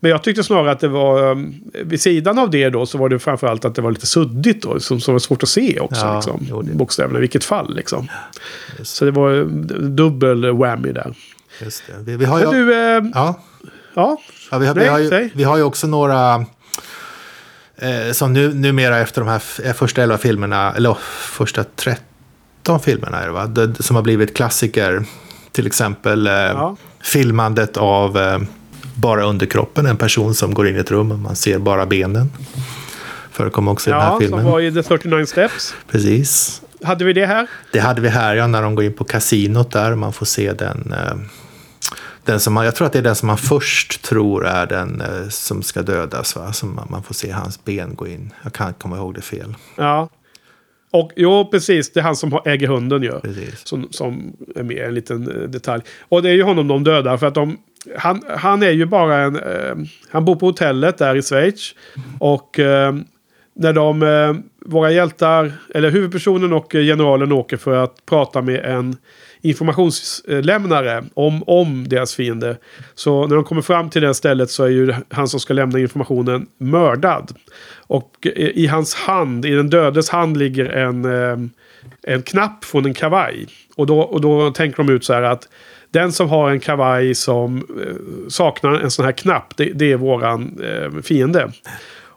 [0.00, 3.08] Men jag tyckte snarare att det var, um, vid sidan av det då, så var
[3.08, 4.80] det framförallt att det var lite suddigt då.
[4.80, 7.76] Som, som var svårt att se också, Ja, liksom, jo, det- bokstäverna i vilket fall.
[7.76, 8.08] Liksom.
[8.82, 9.44] Så det var eh,
[9.88, 11.14] dubbel whammy där.
[11.60, 11.92] Just det.
[12.04, 13.40] Vi, vi har ju, du, eh, ja,
[13.94, 14.16] ja,
[14.50, 16.44] ja, vi, har, vi, har ju, vi har ju också några,
[17.80, 22.80] eh, som nu, numera efter de här eh, första elva filmerna, eller oh, första 13
[22.80, 23.46] filmerna är det va?
[23.46, 25.04] Det, som har blivit klassiker.
[25.52, 26.76] Till exempel eh, Ja.
[27.02, 28.38] filmandet av eh,
[28.94, 32.30] bara underkroppen, en person som går in i ett rum och man ser bara benen.
[33.32, 34.44] Förekommer också i den här ja som filmen.
[34.44, 35.74] var i The 39 Steps.
[35.90, 36.62] Precis.
[36.84, 37.46] Hade vi det här?
[37.72, 39.94] Det hade vi här, ja, när de går in på kasinot där.
[39.94, 41.14] Man får se den, eh,
[42.30, 45.00] den som man, jag tror att det är den som man först tror är den
[45.00, 46.36] eh, som ska dödas.
[46.36, 46.52] Va?
[46.52, 48.32] Som man, får se hans ben gå in.
[48.42, 49.54] Jag kan inte komma ihåg det fel.
[49.76, 50.08] Ja.
[50.90, 51.92] Och jo, precis.
[51.92, 53.20] Det är han som äger hunden ju.
[53.20, 53.66] Precis.
[53.66, 55.82] Som, som är med en liten eh, detalj.
[56.08, 57.16] Och det är ju honom de dödar.
[57.16, 57.58] För att de,
[57.96, 59.36] han, han är ju bara en...
[59.36, 59.74] Eh,
[60.10, 61.74] han bor på hotellet där i Schweiz.
[62.18, 62.94] Och eh,
[63.54, 64.34] när de, eh,
[64.70, 68.96] våra hjältar, eller huvudpersonen och generalen åker för att prata med en
[69.42, 72.56] informationslämnare om, om deras fiende.
[72.94, 75.78] Så när de kommer fram till det stället så är ju han som ska lämna
[75.78, 77.32] informationen mördad.
[77.76, 81.38] Och i, hans hand, i den dödes hand ligger en, eh,
[82.02, 83.46] en knapp från en kavaj.
[83.76, 85.48] Och då, och då tänker de ut så här att
[85.90, 89.96] den som har en kavaj som eh, saknar en sån här knapp, det, det är
[89.96, 91.52] våran eh, fiende.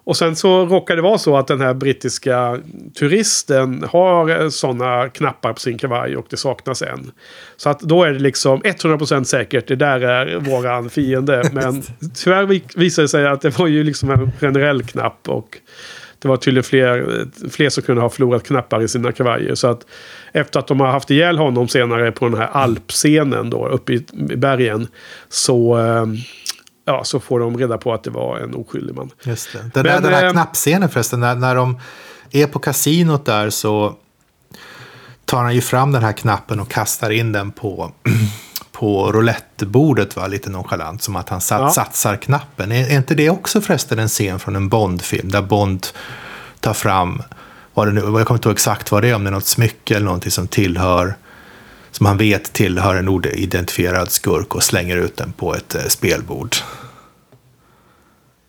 [0.05, 2.59] Och sen så råkar det vara så att den här brittiska
[2.99, 7.11] turisten har sådana knappar på sin kavaj och det saknas en.
[7.57, 11.49] Så att då är det liksom 100% säkert, det där är våran fiende.
[11.53, 11.83] Men
[12.15, 15.57] tyvärr vi- visade det sig att det var ju liksom en generell knapp och
[16.19, 19.55] det var tydligen fler, fler som kunde ha förlorat knappar i sina kavajer.
[19.55, 19.85] Så att
[20.31, 24.05] efter att de har haft ihjäl honom senare på den här alpscenen då uppe i,
[24.35, 24.87] bergen.
[25.29, 26.05] Så, eh,
[26.85, 29.09] ja, så får de reda på att det var en oskyldig man.
[29.23, 29.59] Just det.
[29.59, 31.79] Den, där, Men, den här eh, knappscenen förresten, när, när de
[32.31, 33.95] är på kasinot där så
[35.25, 37.91] tar han ju fram den här knappen och kastar in den på,
[38.71, 41.01] på på roulettebordet va, lite nonchalant.
[41.03, 41.69] Som att han sat, Ja.
[41.69, 42.71] satsar knappen.
[42.71, 45.31] Är, är inte det också förresten en scen från en Bond-film?
[45.31, 45.87] Där Bond
[46.59, 47.21] tar fram,
[47.73, 49.45] vad det nu, jag kommer inte ihåg exakt vad det är, om det är något
[49.45, 51.15] smycke eller någonting som tillhör
[51.93, 56.55] som han vet tillhör en oidentifierad skurk och slänger ut den på ett eh, spelbord.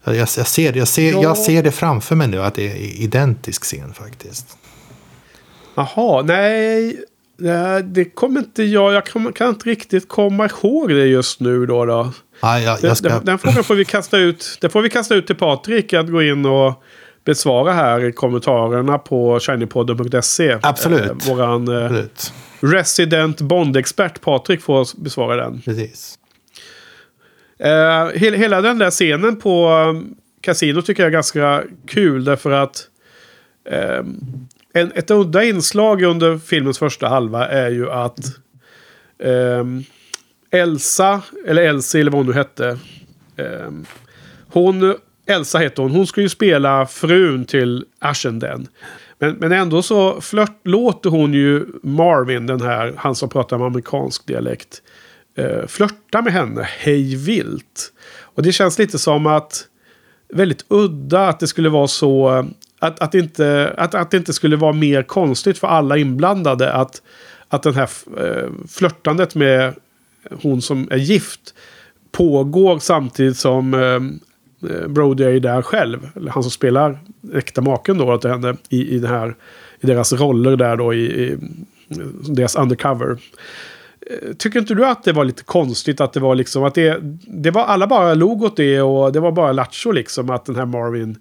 [0.04, 1.22] Jag, jag, ser, jag, ser, Ja.
[1.22, 4.56] jag ser det framför mig nu att det är identisk scen faktiskt.
[5.74, 6.96] Jaha, nej.
[7.38, 8.92] nej, Det kommer inte jag.
[8.94, 11.84] Jag kan, kan inte riktigt komma ihåg det just nu då.
[11.84, 12.12] då.
[12.42, 14.58] Ja, jag, Den, ska, den, den frågan får vi kasta ut.
[14.60, 16.82] Den får vi kasta ut till Patrik att gå in och
[17.24, 20.58] besvara här i kommentarerna på shinypodden.se.
[20.62, 21.10] Absolut.
[21.10, 22.32] Eh, våran eh, absolut.
[22.60, 25.60] resident Bond-expert Patrik får besvara den.
[25.64, 26.18] Precis.
[27.58, 32.50] Eh, hela, hela den där scenen på um, Casino tycker jag är ganska kul därför
[32.50, 32.88] att
[33.70, 34.20] ehm,
[34.72, 38.18] en, ett udda inslag under filmens första halva är ju att
[39.18, 39.84] ehm,
[40.50, 42.78] Elsa, eller Elsie eller vad hon nu hette.
[44.48, 48.68] hon, Elsa heter hon, hon ska ju spela frun till Ashenden.
[49.18, 53.66] Men, men ändå så flört, låter hon ju Marvin, den här, han som pratar med
[53.66, 54.82] amerikansk dialekt,
[55.36, 57.92] eh, flörta med henne hej vilt.
[58.20, 59.66] Och det känns lite som att
[60.28, 62.44] väldigt udda att det skulle vara så...
[62.78, 67.02] Att, att, inte, att, att det inte skulle vara mer konstigt för alla inblandade att,
[67.48, 69.74] att den här eh, flörtandet med
[70.42, 71.54] hon som är gift
[72.12, 74.00] pågår samtidigt som eh,
[74.70, 76.08] Eh, Brody är ju där själv.
[76.16, 76.98] Eller han som spelar
[77.34, 79.34] äkta maken då till henne i, i, den här,
[79.80, 81.38] i deras roller där då i, i
[82.28, 83.18] deras undercover.
[84.10, 86.98] Eh, tycker inte du att det var lite konstigt att det var liksom att det,
[87.26, 90.56] det var alla bara log åt det och det var bara lattjo liksom att den
[90.56, 91.18] här Marvin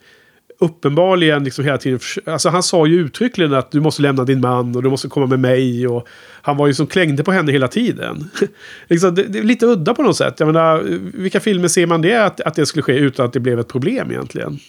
[0.60, 4.76] uppenbarligen liksom hela tiden, alltså han sa ju uttryckligen att du måste lämna din man
[4.76, 6.08] och du måste komma med mig och
[6.42, 8.30] han var ju som klängde på henne hela tiden.
[8.88, 10.40] liksom, det, det är lite udda på något sätt.
[10.40, 13.40] Jag menar, vilka filmer ser man det att, att det skulle ske utan att det
[13.40, 14.60] blev ett problem egentligen?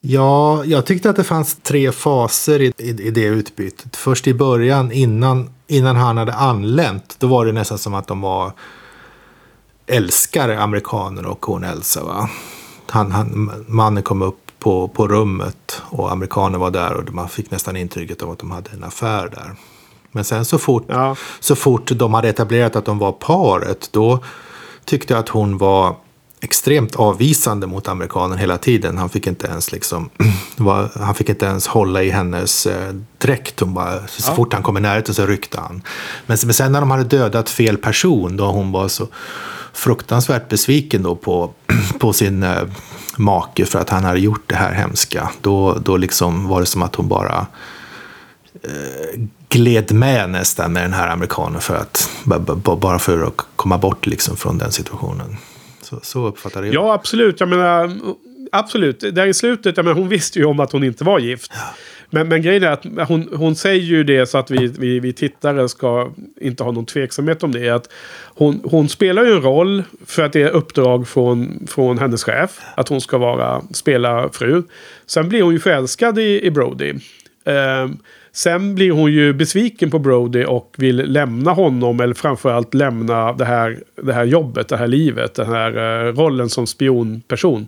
[0.00, 3.96] Ja, jag tyckte att det fanns tre faser i, i, i det utbytet.
[3.96, 8.20] Först i början, innan, innan han hade anlänt, då var det nästan som att de
[8.20, 8.52] var
[9.86, 12.04] älskare, amerikaner och hon Elsa.
[12.04, 12.30] Va?
[12.86, 17.50] Han, han, mannen kom upp på, på rummet och amerikaner var där och man fick
[17.50, 19.54] nästan intrycket av att de hade en affär där.
[20.12, 21.16] Men sen så fort, Ja.
[21.40, 24.24] så fort de hade etablerat att de var paret, då
[24.84, 25.96] tyckte jag att hon var
[26.40, 28.98] extremt avvisande mot amerikanen hela tiden.
[28.98, 30.10] Han fick inte ens liksom,
[30.56, 33.60] var, han fick inte ens hålla i hennes eh, dräkt.
[33.60, 35.82] Hon bara, så fort han kom i närheten så ryckte han.
[36.26, 39.08] Men, men sen när de hade dödat fel person, då hon var så
[39.74, 41.52] fruktansvärt besviken då på,
[41.98, 42.62] på sin eh,
[43.16, 45.30] make för att han hade gjort det här hemska.
[45.40, 47.46] Då, då liksom var det som att hon bara
[48.62, 53.46] eh, gled med nästan med den här amerikanen för att, ba- ba- bara för att
[53.56, 55.36] komma bort liksom från den situationen.
[55.82, 57.40] Så, så uppfattade jag Ja, absolut.
[57.40, 57.96] Jag menar,
[58.52, 59.00] absolut.
[59.00, 61.52] Där i slutet, jag menar, hon visste ju om att hon inte var gift.
[62.10, 65.12] Men, men grejen är att hon, hon säger ju det så att vi, vi, vi
[65.12, 67.70] tittare ska inte ha någon tveksamhet om det.
[67.70, 67.92] Att
[68.34, 72.60] hon, hon spelar ju en roll för att det är uppdrag från, från hennes chef.
[72.74, 74.62] Att hon ska vara, spela fru.
[75.06, 76.94] Sen blir hon ju förälskad i, i Brody.
[77.44, 77.98] Ehm,
[78.34, 82.00] sen blir hon ju besviken på Brody och vill lämna honom.
[82.00, 85.34] Eller framförallt lämna det här, det här jobbet, det här livet.
[85.34, 87.66] Den här eh, rollen som spionperson.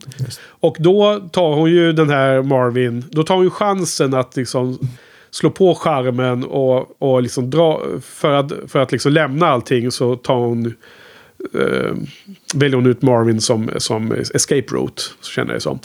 [0.48, 3.04] Och då tar hon ju den här Marvin.
[3.10, 4.78] Då tar hon ju chansen att liksom
[5.30, 7.82] slå på skärmen och, och liksom dra.
[8.02, 10.74] För att, för att liksom lämna allting så tar hon
[11.54, 11.94] eh,
[12.54, 15.02] väljer hon ut Marvin som, som escape route.
[15.20, 15.78] Så känner jag det som.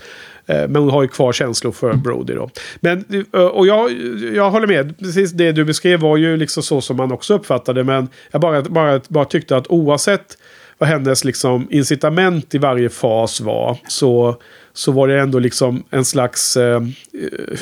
[0.45, 2.49] Eh, Men hon har ju kvar känslor för Brody då.
[2.79, 3.91] Men, eh, och jag,
[4.33, 4.99] jag håller med.
[4.99, 7.83] Precis det du beskrev var ju liksom så som man också uppfattade.
[7.83, 10.37] Men jag bara, bara, bara tyckte att oavsett
[10.77, 13.77] vad hennes liksom incitament i varje fas var.
[13.87, 14.35] Så,
[14.73, 16.81] så var det ändå liksom en slags eh,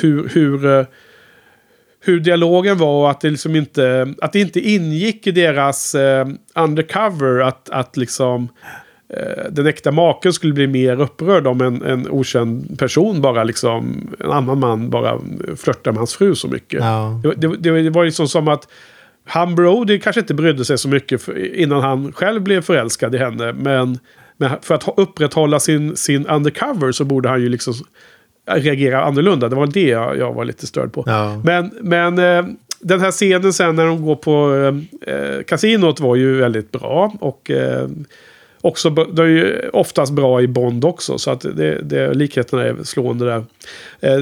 [0.00, 0.28] hur...
[0.28, 0.84] hur eh,
[2.00, 6.28] hur dialogen var och att det liksom inte, att det inte ingick i deras eh,
[6.54, 8.48] undercover att, att liksom
[9.14, 14.10] eh, den äkta maken skulle bli mer upprörd om en, en okänd person bara liksom,
[14.20, 15.20] en annan man bara
[15.56, 16.80] flörtar med hans fru så mycket.
[16.80, 17.20] Ja.
[17.36, 18.68] Det, det, det var liksom som att
[19.24, 23.18] han Brody kanske inte brydde sig så mycket för, innan han själv blev förälskad i
[23.18, 23.52] henne.
[23.52, 23.98] Men,
[24.36, 27.74] men för att upprätthålla sin, sin undercover så borde han ju liksom
[28.56, 29.48] reagera annorlunda.
[29.48, 31.04] Det var det jag, jag var lite störd på.
[31.06, 31.40] Ja.
[31.44, 32.44] Men, men eh,
[32.80, 34.54] den här scenen sen när de går på
[35.06, 37.12] eh, kasinot var ju väldigt bra.
[37.20, 37.88] Och, eh,
[38.62, 41.18] också, det är ju oftast bra i Bond också.
[41.18, 43.44] Så att det, det, likheterna är slående där.
[44.00, 44.18] Eh,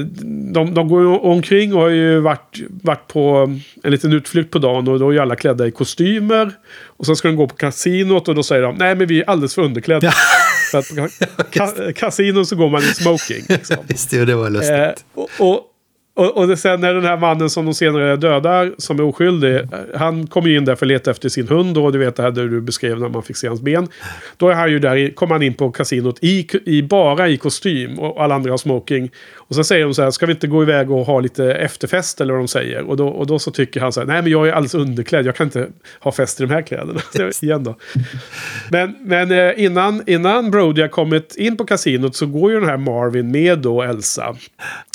[0.53, 4.87] de, de går omkring och har ju varit, varit på en liten utflykt på dagen.
[4.87, 6.51] Och då är ju alla klädda i kostymer.
[6.85, 9.29] Och sen ska de gå på kasinot och då säger de nej men vi är
[9.29, 10.13] alldeles för underklädda.
[10.71, 11.09] För att på ka-
[11.51, 13.45] ka- kasinon så går man i smoking.
[13.49, 13.77] Liksom.
[13.87, 14.71] Visst, det var lustigt.
[14.71, 15.63] Eh, och, och,
[16.19, 19.59] och, och sen när den här mannen som de senare dödar, som är oskyldig,
[19.95, 22.23] han kommer ju in där för att leta efter sin hund och du vet det
[22.23, 23.87] här där du beskrev när man fick se hans ben.
[24.37, 27.99] Då är han ju där, kommer han in på kasinot i, i, bara i kostym
[27.99, 29.11] och alla andra har smoking.
[29.35, 32.21] Och så säger de så här, ska vi inte gå iväg och ha lite efterfest
[32.21, 32.83] eller vad de säger?
[32.83, 35.25] Och då, och då så tycker han så här, nej men jag är alldeles underklädd,
[35.25, 35.67] jag kan inte
[35.99, 36.99] ha fest i de här kläderna.
[37.41, 37.75] Igen då.
[38.71, 42.69] Men, men eh, innan, innan Brody har kommit in på kasinot så går ju den
[42.69, 44.35] här Marvin med då Elsa.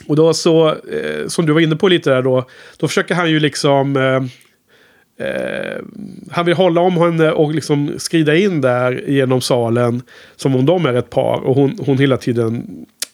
[0.07, 0.75] Och då så, eh,
[1.15, 2.45] Eh, som du var inne på lite där då,
[2.77, 3.97] då försöker han ju liksom...
[3.97, 5.83] Eh, eh,
[6.31, 10.03] han vill hålla om henne och liksom skrida in där genom salen
[10.37, 11.41] som om de är ett par.
[11.41, 12.67] Och hon, hon hela tiden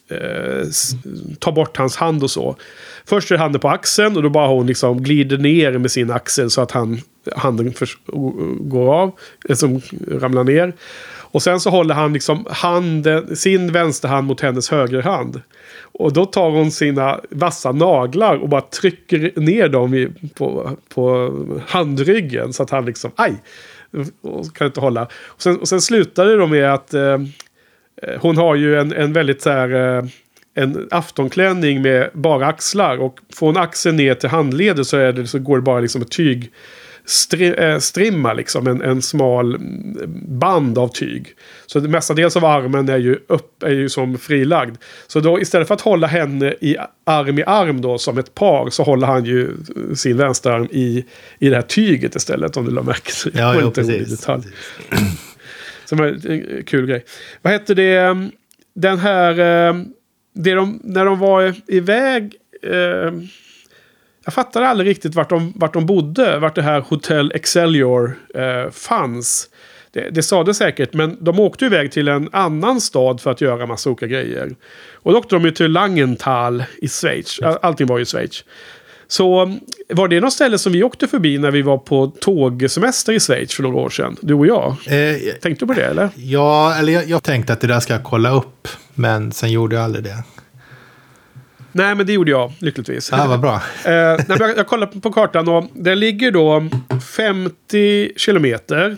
[0.09, 0.67] eh,
[1.39, 2.55] tar bort hans hand och så.
[3.05, 6.49] Först är handen på axeln och då bara hon liksom glider ner med sin axel
[6.49, 7.01] så att han,
[7.35, 7.89] handen för,
[8.69, 9.11] går av.
[9.49, 10.73] eh, Som ramlar ner.
[11.33, 15.41] Och sen så håller han liksom handen, sin vänsterhand mot hennes högerhand.
[15.91, 21.33] Och då tar hon sina vassa naglar och bara trycker ner dem i, på, på
[21.67, 22.53] handryggen.
[22.53, 23.33] Så att han liksom, aj!
[24.21, 25.07] Och kan inte hålla.
[25.25, 27.13] Och sen, och sen slutar det då med att Eh,
[28.03, 29.97] eh Hon har ju en, en väldigt så här...
[29.97, 30.03] eh,
[30.53, 32.97] En aftonklänning med bara axlar.
[32.97, 36.11] Och från axeln ner till handleden så, är det, så går det bara liksom ett
[36.11, 36.51] tyg.
[37.57, 38.67] Eh, strimma liksom.
[38.67, 39.57] En, en smal
[40.27, 41.27] band av tyg.
[41.65, 44.75] Så mestadels av armen är ju, upp, är ju som frilagd.
[45.07, 48.69] Så då istället för att hålla henne i arm i arm då som ett par.
[48.69, 49.49] Så håller han ju
[49.95, 51.05] sin vänsterarm i,
[51.39, 52.57] i det här tyget istället.
[52.57, 53.39] Om du la märke till det.
[53.39, 54.19] Ja, jo, inte precis.
[54.19, 54.43] detalj.
[55.85, 57.05] Som en kul grej.
[57.41, 57.97] Vad hette det?
[58.07, 58.31] um,
[58.75, 59.39] Den här...
[59.69, 59.75] eh,
[60.33, 62.35] Det de, när de var iväg...
[62.63, 63.11] eh,
[64.25, 66.39] Jag fattade aldrig riktigt vart de, vart de bodde.
[66.39, 69.49] Vart det här Hotel Excelsior eh, fanns.
[69.91, 73.41] Det, det sa det säkert, men de åkte iväg till en annan stad för att
[73.41, 74.55] göra massa olika grejer.
[74.93, 77.39] Och då åkte de ju till Langenthal i Schweiz.
[77.41, 78.43] All- Allting var ju Schweiz.
[79.07, 79.57] Så
[79.89, 83.53] var det något ställe som vi åkte förbi när vi var på tågsemester i Schweiz
[83.55, 84.17] för några år sedan?
[84.21, 84.67] Du och jag.
[84.87, 86.09] Eh, Tänkte du på det eller?
[86.15, 88.67] ja, eller jag, jag tänkte att det där ska jag kolla upp.
[88.93, 90.23] Men sen gjorde jag aldrig det.
[91.71, 93.09] Nej, men det gjorde jag lyckligtvis.
[93.11, 93.55] Ja, vad bra.
[93.85, 93.91] Eh,
[94.27, 96.67] nej, jag, jag kollar på, kartan och det ligger då
[97.15, 98.97] 50 kilometer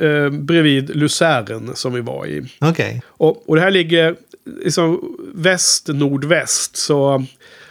[0.00, 2.42] eh, eh, bredvid Luzern som vi var i.
[2.60, 3.02] Okej.
[3.06, 4.16] Och, och det här ligger
[4.64, 6.76] liksom väst-nordväst.
[6.76, 7.24] Så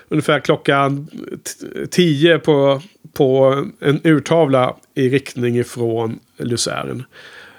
[0.09, 1.07] ungefär klockan
[1.43, 2.81] t- 10 på,
[3.13, 7.03] på en urtavla i riktning ifrån Luzern.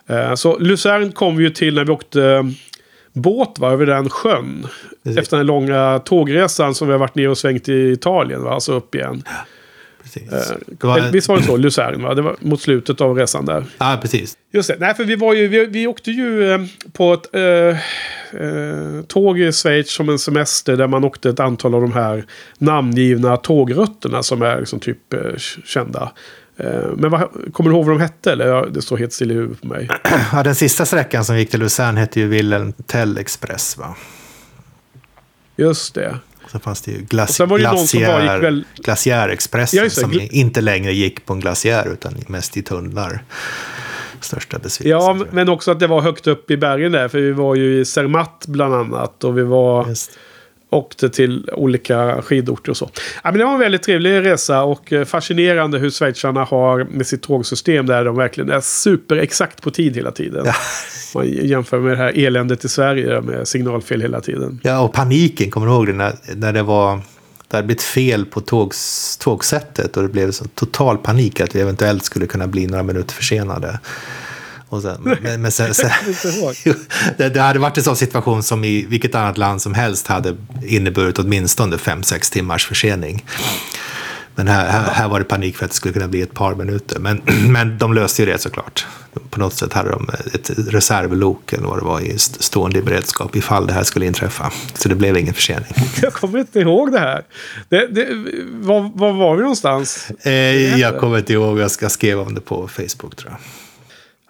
[0.07, 2.53] Eh, så Luzern kom vi ju till när vi åkte
[3.15, 4.67] båt va, över den sjön.
[5.05, 5.19] Precis.
[5.23, 8.43] Efter den långa tågresan som vi har varit ner och svängt i Italien.
[8.45, 8.51] Va?
[8.51, 9.23] Alltså upp igen.
[10.03, 10.33] Precis.
[10.33, 11.57] Eh, Det var- Visst var det så?
[11.57, 12.15] Luzern va?
[12.15, 13.65] Det var mot slutet av resan där.
[13.79, 14.37] Ja, precis.
[14.53, 14.77] Just det.
[14.81, 16.61] Nej, för vi, var ju, vi, vi åkte ju eh,
[16.93, 17.43] på ett eh,
[18.41, 22.25] eh, tåg i Schweiz som en semester där man åkte ett antal av de här
[22.59, 25.21] namngivna tågrutterna som är liksom typ eh,
[25.65, 26.13] kända.
[26.57, 28.33] Eh, men vad, kommer du ihåg vad de hette?
[28.33, 29.89] Eller det står helt still i huvudet på mig.
[30.33, 33.77] Ja, den sista sträckan som gick till Luzern hette ju Wilhelm Tell Express.
[33.77, 33.97] Va?
[35.57, 36.19] Just det.
[36.53, 40.93] Så fanns det ju glaci- sen det glaciär, väl- glaciärexpressen Ja, som Gl- inte längre
[40.93, 43.23] gick på en glaciär utan mest i tunnlar.
[44.21, 45.19] Största besvikelsen.
[45.19, 47.09] Ja, men också att det var högt upp i bergen där.
[47.09, 49.25] För vi var ju i Zermatt bland annat.
[49.25, 49.89] Och vi var...
[49.89, 50.19] Just.
[50.75, 52.91] Åkte till olika skidorter och så.
[52.95, 57.07] Ja, men det var en väldigt trevlig resa och eh, fascinerande hur schweizarna har med
[57.07, 60.43] sitt tågsystem där de verkligen är superexakt på tid hela tiden.
[60.47, 60.55] Ja.
[61.15, 64.61] Man jämför med det här eländet i Sverige med signalfel hela tiden.
[64.63, 65.93] Ja, och paniken, kommer du ihåg det?
[65.93, 67.01] När, när det var...
[67.49, 71.61] Det hade blivit fel på tågs, tågsättet och det blev så total panik att vi
[71.61, 73.79] eventuellt skulle kunna bli några minuter försenade.
[74.75, 75.91] Och sen, men, men sen, sen,
[77.17, 80.37] det, det hade varit en sån situation som i vilket annat land som helst hade
[80.67, 83.25] inneburit åtminstone 5-6 timmars försening.
[84.35, 86.55] Men här, här, här var det panik för att det skulle kunna bli ett par
[86.55, 86.99] minuter.
[86.99, 87.23] Men,
[87.53, 88.87] men de löste ju det såklart.
[89.31, 92.83] På något sätt hade de ett reservlok eller vad det var i st- stående i
[92.83, 94.53] beredskap ifall det här skulle inträffa.
[94.75, 95.73] Så det blev ingen försening.
[96.03, 97.23] Jag kommer inte ihåg det här.
[97.69, 98.07] Det, det,
[98.53, 100.11] var, var var vi någonstans?
[100.23, 103.39] Eh, jag kommer inte ihåg, jag ska skriva om det på Facebook tror jag.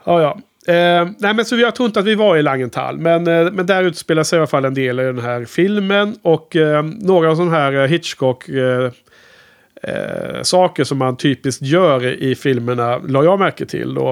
[0.04, 0.38] Ja, ja.
[0.74, 2.98] Eh, nej, men så jag tror inte att vi var i Langenthal.
[2.98, 6.16] Men, eh, men där utspelar sig i alla fall en del i den här filmen.
[6.22, 8.48] Och eh, några sådana här eh, Hitchcock...
[8.48, 8.90] Eh,
[9.82, 13.94] eh, saker som man typiskt gör i filmerna, la jag märke till.
[13.94, 14.10] Då.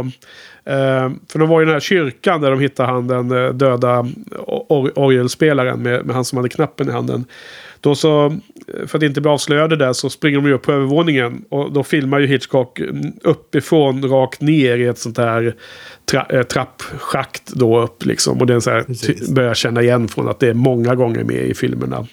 [0.65, 4.07] Eh, för de var i den här kyrkan där de hittade han den eh, döda
[4.47, 7.25] or orgelspelaren med, med han som hade knappen i handen.
[7.83, 8.39] Då så,
[8.87, 11.45] för att inte bli avslöjade där, så springer de ju upp på övervåningen.
[11.49, 12.81] Och då filmar ju Hitchcock
[13.23, 15.55] uppifrån rakt ner i ett sånt här
[16.05, 18.41] tra äh, trappschakt då upp liksom.
[18.41, 21.45] Och det är så här, börjar känna igen från att det är många gånger med
[21.45, 22.07] i filmerna.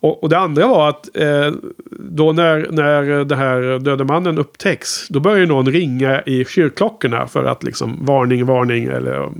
[0.00, 1.52] Och, och det andra var att eh,
[1.90, 5.08] då när, när den här döde mannen upptäcks.
[5.08, 9.32] Då börjar någon ringa i kyrkklockorna för att liksom varning, varning eller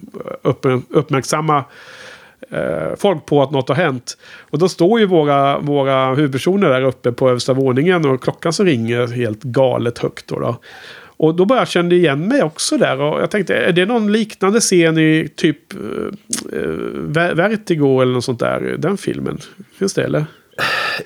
[0.43, 1.65] upp, uppmärksamma
[2.51, 4.19] eh, folk på att något har hänt.
[4.51, 8.67] Och då står ju våra, våra huvudpersoner där uppe på översta våningen och klockan som
[8.67, 10.29] ringer helt galet högt.
[10.29, 10.57] Då, då.
[11.19, 13.01] Och då började jag känna igen mig också där.
[13.01, 18.25] Och jag tänkte, är det någon liknande scen i typ eh, eh Vertigo eller något
[18.25, 18.77] sånt där?
[18.79, 19.39] Den filmen?
[19.79, 20.25] Finns det eller?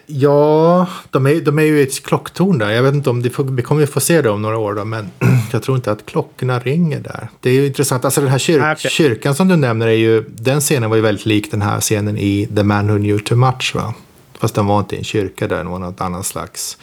[0.07, 2.71] Ja, de är, de är ju i ett klocktorn där.
[2.71, 5.11] Jag vet inte om får, vi kommer få se det om några år då, men
[5.53, 7.29] jag tror inte att klockorna ringer där.
[7.41, 8.05] Det är ju intressant.
[8.05, 8.91] Alltså den här kyr ah, okay.
[8.91, 12.19] kyrkan som du nämner är ju, den scenen var ju väldigt lik den här scenen
[12.19, 13.95] i The Man Who Knew Too Much va?
[14.39, 16.79] Fast den var inte en kyrka där, den var något annat slags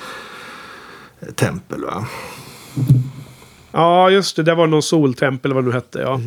[1.20, 2.07] eh, tempel va?
[3.72, 4.43] Ja, just det.
[4.43, 5.99] Det var någon soltempel, vad det nu hette.
[5.99, 6.20] Ja.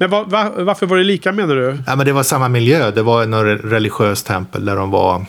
[0.00, 1.78] Men va, va, varför var det lika menar du?
[1.86, 2.90] Ja, men det var samma miljö.
[2.90, 5.26] Det var någon religiös tempel där de var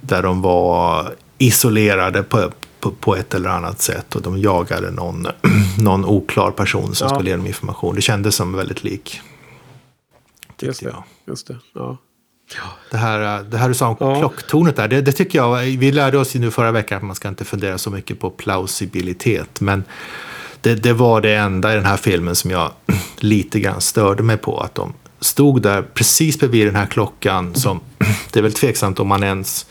[0.00, 4.16] där de var isolerade på, på, på, ett eller annat sätt.
[4.16, 5.26] Och de jagade någon,
[5.78, 7.14] någon oklar person som ja.
[7.14, 7.94] skulle ge dem information.
[7.94, 9.20] Det kändes som väldigt lik.
[10.60, 10.86] Just det.
[10.86, 11.02] Jag.
[11.26, 11.56] Just det.
[11.74, 11.98] Ja.
[12.90, 14.18] Det här, det här du sa om ja.
[14.18, 17.16] klocktornet där, det, det, tycker jag, vi lärde oss ju nu förra veckan att man
[17.16, 19.60] ska inte fundera så mycket på plausibilitet.
[19.60, 19.84] Men
[20.60, 22.72] det, det var det enda i den här filmen som jag
[23.16, 24.60] lite grann störde mig på.
[24.60, 27.80] Att de stod där precis bredvid den här klockan som
[28.32, 29.66] det är väl tveksamt om man ens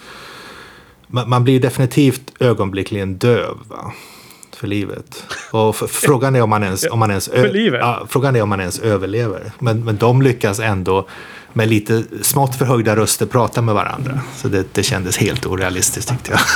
[1.08, 3.93] man, blir definitivt ögonblickligen döv va?
[4.56, 5.24] för livet.
[5.52, 7.30] Och frågan är om man ens, om man ens,
[7.80, 9.52] ja, frågan är om man ens överlever.
[9.60, 11.08] Men, men de lyckas ändå
[11.54, 14.20] med lite smått förhöjda röster prata med varandra.
[14.36, 16.39] Så det, det kändes helt orealistiskt tyckte jag.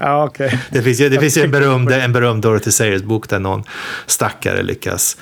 [0.00, 0.58] Ja, okay.
[0.70, 3.64] Det finns ju, det finns ju en berömd, en berömd Dorothy Sayers-bok där någon
[4.06, 5.16] stackare lyckas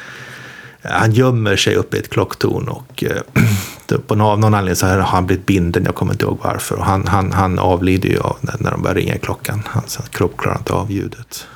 [0.83, 4.99] han gömmer sig uppe i ett klocktorn och eh, på någon, någon anledning så har
[4.99, 6.77] han blivit binden, jag kommer inte ihåg varför.
[6.77, 9.63] Och han, han, han avlider ju av när, när de börjar ringa klockan.
[9.67, 11.47] Hans kropp klarar inte av ljudet.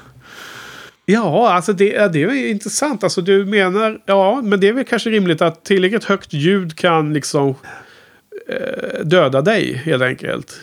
[1.06, 3.04] Ja, alltså det, det är intressant.
[3.04, 7.12] Alltså du menar, ja, men det är väl kanske rimligt att tillräckligt högt ljud kan
[7.12, 7.54] liksom
[8.48, 10.60] eh, döda dig helt enkelt.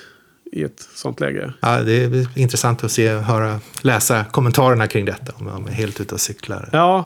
[0.51, 1.53] I ett sånt läge.
[1.59, 5.33] Ja, det är intressant att se, höra, läsa kommentarerna kring detta.
[5.35, 6.69] Om de är helt ute och cyklar.
[6.71, 7.05] Ja,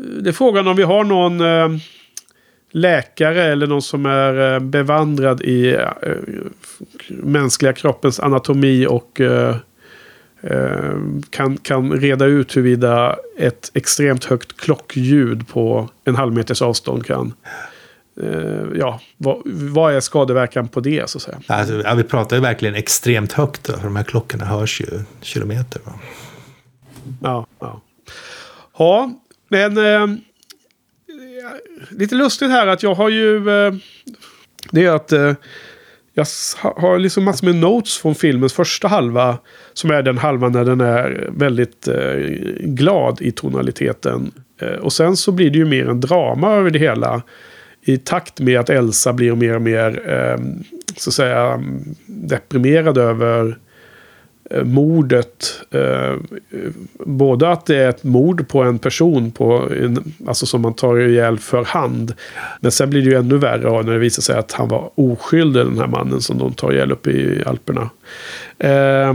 [0.00, 1.80] det är frågan om vi har någon eh,
[2.70, 6.12] läkare eller någon som är eh, bevandrad i eh,
[7.08, 9.20] mänskliga kroppens anatomi och
[11.30, 17.32] kan, kan reda ut huruvida ett extremt högt klockljud på en halv meters avstånd kan
[18.74, 21.40] ja, vad, vad, är skadeverkan på det så att säga?
[21.46, 24.86] Alltså, ja, vi pratar ju verkligen extremt högt då, för de här klockorna hörs ju
[25.20, 25.80] kilometer.
[25.84, 25.92] Va?
[27.22, 27.80] Ja, ja.
[28.78, 29.10] Ja,
[29.50, 30.06] men eh,
[31.90, 33.50] lite lustigt här att jag har ju...
[33.50, 33.74] Eh,
[34.70, 35.32] det är att eh,
[36.14, 36.26] jag
[36.62, 39.38] har liksom massor med notes från filmens första halva.
[39.72, 42.16] Som är den halvan när den är väldigt eh,
[42.60, 44.32] glad i tonaliteten.
[44.60, 47.22] Eh, och sen så blir det ju mer en drama över det hela.
[47.82, 50.38] I takt med att Elsa blir mer och mer eh,
[50.96, 53.56] så att säga mm, deprimerad över Eh,
[54.54, 55.62] Eh, mordet.
[55.70, 56.16] Eh,
[56.98, 60.98] både att det är ett mord på en person på en, alltså som man tar
[60.98, 62.14] ihjäl för hand.
[62.60, 65.64] Men sen blir det ju ännu värre när det visar sig att han var oskyldig
[65.64, 67.90] den här mannen som de tar ihjäl uppe i Alperna.
[68.58, 69.14] Eh,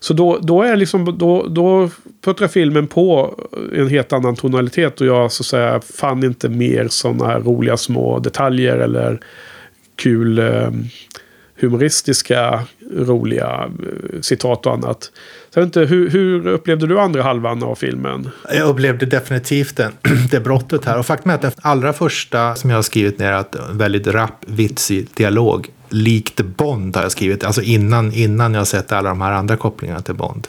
[0.00, 1.90] så då, då är liksom, då, då
[2.24, 3.38] puttrar filmen på
[3.74, 7.76] en helt annan tonalitet och jag så att säga fann inte mer sådana här roliga
[7.76, 9.20] små detaljer eller
[9.96, 10.70] kul eh,
[11.60, 12.62] humoristiska,
[12.96, 13.70] roliga
[14.12, 15.10] eh, citat och annat.
[15.54, 18.30] Så inte, hur, hur, upplevde du andra halvan av filmen?
[18.52, 19.90] Jag upplevde definitivt det,
[20.30, 20.98] det brottet här.
[20.98, 24.06] Och faktum är att den allra första som jag har skrivit ner är en väldigt
[24.06, 25.68] rapp, vitsig dialog.
[25.88, 27.44] Likt Bond har jag skrivit.
[27.44, 30.48] Alltså innan, innan jag sett alla de här andra kopplingarna till Bond.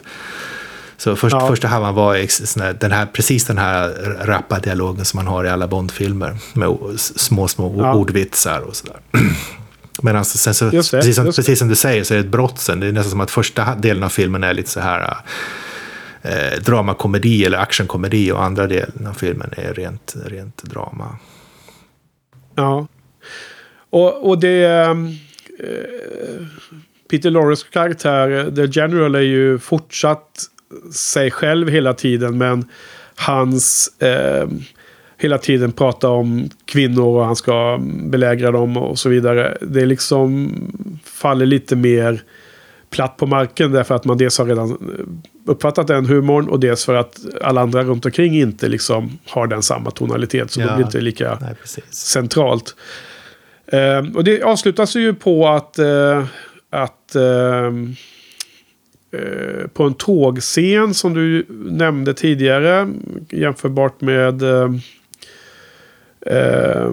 [0.96, 1.48] Så först, ja.
[1.48, 3.88] första halvan var den här, precis den här
[4.24, 6.36] rappa dialogen som man har i alla Bondfilmer.
[6.52, 7.94] Med små, små ja.
[7.94, 8.96] ordvitsar och sådär.
[10.02, 12.30] Men alltså, sen så, det, precis, som, precis som du säger så är det ett
[12.30, 12.80] brott sen.
[12.80, 15.16] Det är nästan som att första delen av filmen är lite så här
[16.22, 21.18] eh, dramakomedi eller actionkomedi och andra delen av filmen är rent, rent drama.
[22.54, 22.86] Ja.
[23.90, 24.64] Och, och det...
[24.64, 24.94] Eh,
[27.10, 30.44] Peter Lorres karaktär, The General, är ju fortsatt
[30.94, 32.38] sig själv hela tiden.
[32.38, 32.68] Men
[33.16, 33.88] hans...
[34.02, 34.48] Eh,
[35.22, 37.78] hela tiden prata om kvinnor och han ska
[38.10, 39.58] belägra dem och så vidare.
[39.60, 40.52] Det liksom
[41.04, 42.22] faller lite mer
[42.90, 44.78] platt på marken därför att man dels har redan
[45.46, 49.62] uppfattat den humorn och dels för att alla andra runt omkring inte liksom har den
[49.62, 50.50] samma tonalitet.
[50.50, 50.66] Så Ja.
[50.66, 51.54] det blir inte lika Nej,
[51.90, 52.74] centralt.
[53.66, 56.24] Eh, och det avslutas ju på att, eh,
[56.70, 57.66] att eh,
[59.20, 62.88] eh, på en tågscen som du nämnde tidigare
[63.30, 64.42] jämförbart med
[66.26, 66.92] eh,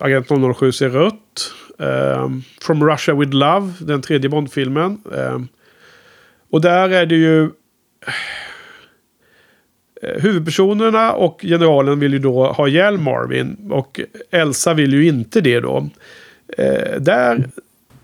[0.00, 1.52] Agent 007 ser rött.
[1.78, 2.28] Eh,
[2.60, 4.98] From Russia with Love, den tredje Bondfilmen.
[5.14, 5.38] Eh,
[6.50, 7.50] och där är det ju...
[10.02, 13.70] Eh, huvudpersonerna och generalen vill ju då ha ihjäl Marvin.
[13.70, 14.00] Och
[14.30, 15.88] Elsa vill ju inte det då.
[16.58, 17.48] Eh, där,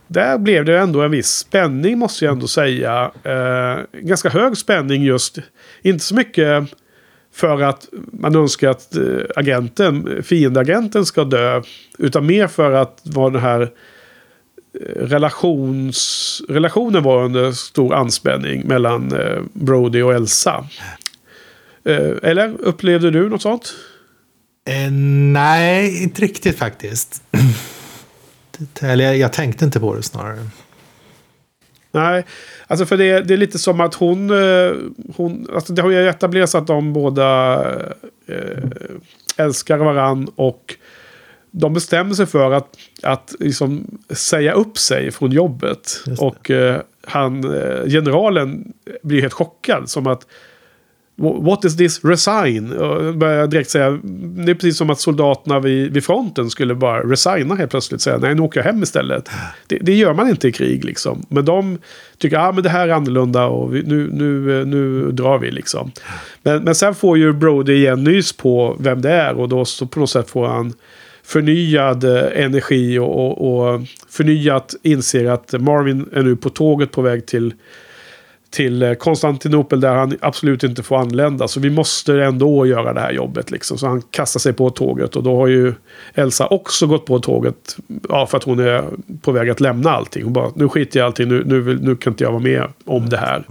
[0.06, 3.10] där blev det ändå en viss spänning måste jag ändå säga.
[3.22, 5.38] Eh, ganska hög spänning just.
[5.82, 6.64] Inte så mycket
[7.36, 9.02] för att man önskar att eh,
[9.36, 11.62] agenten, fiendeagenten ska dö.
[11.98, 13.68] Utan mer för att vad den här eh,
[14.96, 20.68] relations, relationen var under stor anspänning mellan eh, Brody och Elsa.
[22.22, 23.74] Eller upplevde du något sånt?
[24.68, 24.90] Eh,
[25.32, 27.22] nej, inte riktigt faktiskt.
[28.80, 30.46] Eller jag, jag tänkte inte på det snarare.
[31.92, 32.24] Nej,
[32.66, 34.30] alltså för det, det är lite som att hon...
[34.30, 34.72] eh,
[35.16, 37.60] hon alltså det har ju etablerats att de båda
[38.26, 38.62] eh,
[39.36, 40.76] älskar varann och
[41.50, 42.68] de bestämmer sig för att,
[43.02, 46.02] att liksom säga upp sig från jobbet.
[46.18, 49.90] Och eh, han, eh, generalen blir helt chockad.
[49.90, 50.26] Som att
[51.18, 52.72] What is this resign?
[52.72, 57.02] Och börjar direkt säga, det är precis som att soldaterna vid, vid fronten skulle bara
[57.02, 58.00] resigna helt plötsligt.
[58.00, 59.28] Säga nej, nu åker jag hem istället.
[59.66, 61.26] Det, det gör man inte i krig liksom.
[61.28, 61.78] Men de
[62.18, 65.50] tycker, ja ah, men det här är annorlunda och vi, nu, nu, nu drar vi
[65.50, 65.92] liksom.
[66.42, 69.86] Men, men sen får ju Brody igen nys på vem det är och då så
[69.86, 70.72] på något sätt får han
[71.22, 77.02] förnyad eh, energi och, och, och förnyat inser att Marvin är nu på tåget på
[77.02, 77.54] väg till
[78.56, 81.48] till eh, Konstantinopel där han absolut inte får anlända.
[81.48, 83.50] Så vi måste ändå göra det här jobbet.
[83.50, 83.78] Liksom.
[83.78, 85.74] Så han kastar sig på tåget och då har ju
[86.14, 87.76] Elsa också gått på tåget.
[88.08, 88.84] Ja, för att hon är
[89.22, 90.24] på väg att lämna allting.
[90.24, 92.64] Hon bara, nu skiter jag i allting, nu, nu, nu kan inte jag vara med
[92.84, 93.44] om det här.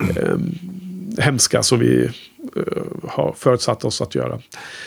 [0.00, 0.54] Ehm,
[1.18, 2.04] hemska som vi
[2.56, 2.62] eh,
[3.08, 4.38] har förutsatt oss att göra.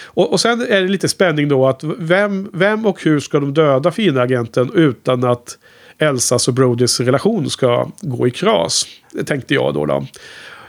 [0.05, 3.53] Och, och sen är det lite spänning då att vem, vem och hur ska de
[3.53, 5.57] döda fiendeagenten utan att
[6.02, 8.86] Elsas och Brodys relation ska gå i kras.
[9.12, 9.86] Det tänkte jag då.
[9.86, 10.06] då.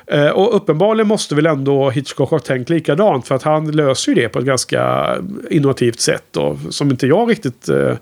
[0.07, 3.28] Eh, och uppenbarligen måste väl ändå Hitchcock ha tänkt likadant.
[3.28, 5.14] För att han löser ju det på ett ganska
[5.51, 6.24] innovativt sätt.
[6.30, 7.97] Då, som inte jag riktigt eh,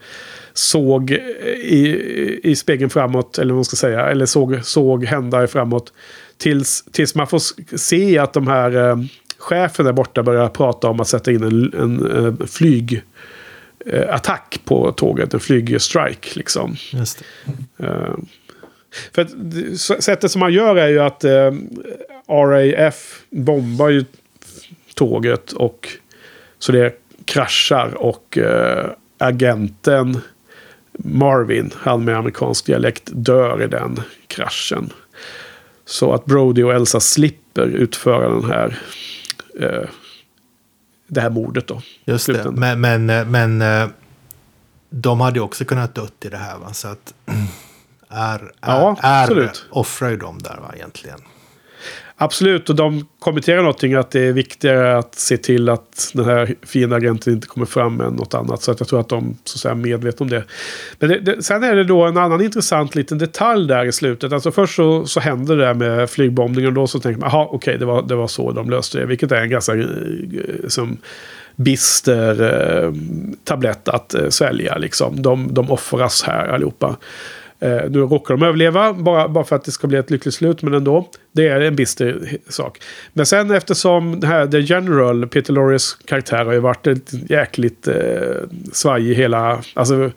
[0.52, 1.10] såg
[1.64, 2.00] i,
[2.42, 3.38] i spegeln framåt.
[3.38, 4.06] Eller vad man ska säga.
[4.06, 5.92] Eller såg, såg hända framåt.
[6.38, 8.96] Tills, tills man får se att de här eh,
[9.38, 13.02] chefen där borta börjar prata om att sätta in en, en, en flyg
[14.08, 15.34] attack på tåget.
[15.34, 16.76] En flygstrike liksom.
[16.92, 17.22] Just.
[17.78, 18.14] Eh,
[19.14, 19.32] för att
[20.02, 21.52] sättet som man gör är ju att eh,
[22.28, 24.04] RAF bombar ju
[24.94, 25.88] tåget och
[26.58, 30.20] så det kraschar och eh, agenten
[30.92, 34.92] Marvin, han med amerikansk dialekt, dör i den kraschen.
[35.84, 38.78] Så att Brody och Elsa slipper utföra den här
[39.60, 39.88] eh,
[41.10, 41.82] det här mordet då.
[42.04, 42.50] Just det.
[42.50, 43.88] Men, men, eh, men eh,
[44.90, 46.58] de hade ju också kunnat dött i det här.
[46.58, 46.72] Va?
[46.72, 47.14] Så att
[48.08, 51.20] är, är, Ja, är, offrar ju de där va, egentligen.
[52.22, 56.54] Absolut, och de kommenterar någonting att det är viktigare att se till att den här
[56.62, 58.62] fiendeagenten inte kommer fram än något annat.
[58.62, 60.44] Så att jag tror att de så att säga, är medvetna om det.
[60.98, 64.32] Men det, det, sen är det då en annan intressant liten detalj där i slutet.
[64.32, 67.48] Alltså först så, så händer det där med flygbombningen och då så tänker man, jaha
[67.50, 69.06] okej det, var, det var så de löste det.
[69.06, 69.72] Vilket är en ganska
[70.68, 70.96] som
[71.56, 72.92] bister eh,
[73.44, 74.78] tablett att eh, svälja.
[74.78, 75.22] Liksom.
[75.22, 76.96] De, de offras här allihopa.
[77.60, 80.62] Eh, nu råkar de överleva bara, bara för att det ska bli ett lyckligt slut,
[80.62, 81.08] men ändå.
[81.32, 82.78] Det är en bister sak.
[83.12, 87.88] Men sen eftersom det här The General, Peter Lorries karaktär, har ju varit ett jäkligt
[87.88, 87.94] eh,
[88.72, 89.60] svajig hela...
[89.74, 90.10] Alltså,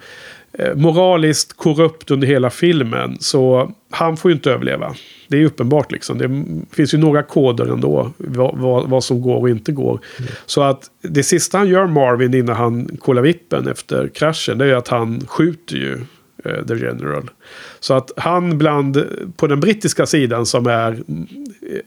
[0.54, 3.18] eh, moraliskt korrupt under hela filmen.
[3.20, 4.96] Så han får ju inte överleva.
[5.28, 6.18] Det är ju uppenbart liksom.
[6.18, 6.30] Det
[6.76, 8.12] finns ju några koder ändå.
[8.18, 10.00] Vad, vad, vad som går och inte går.
[10.46, 14.58] Så att det sista han gör Marvin innan han kollar vippen efter kraschen.
[14.58, 16.00] Det är ju att han skjuter ju
[16.44, 17.30] The General.
[17.80, 21.28] Så att han bland, på den brittiska sidan som är mm,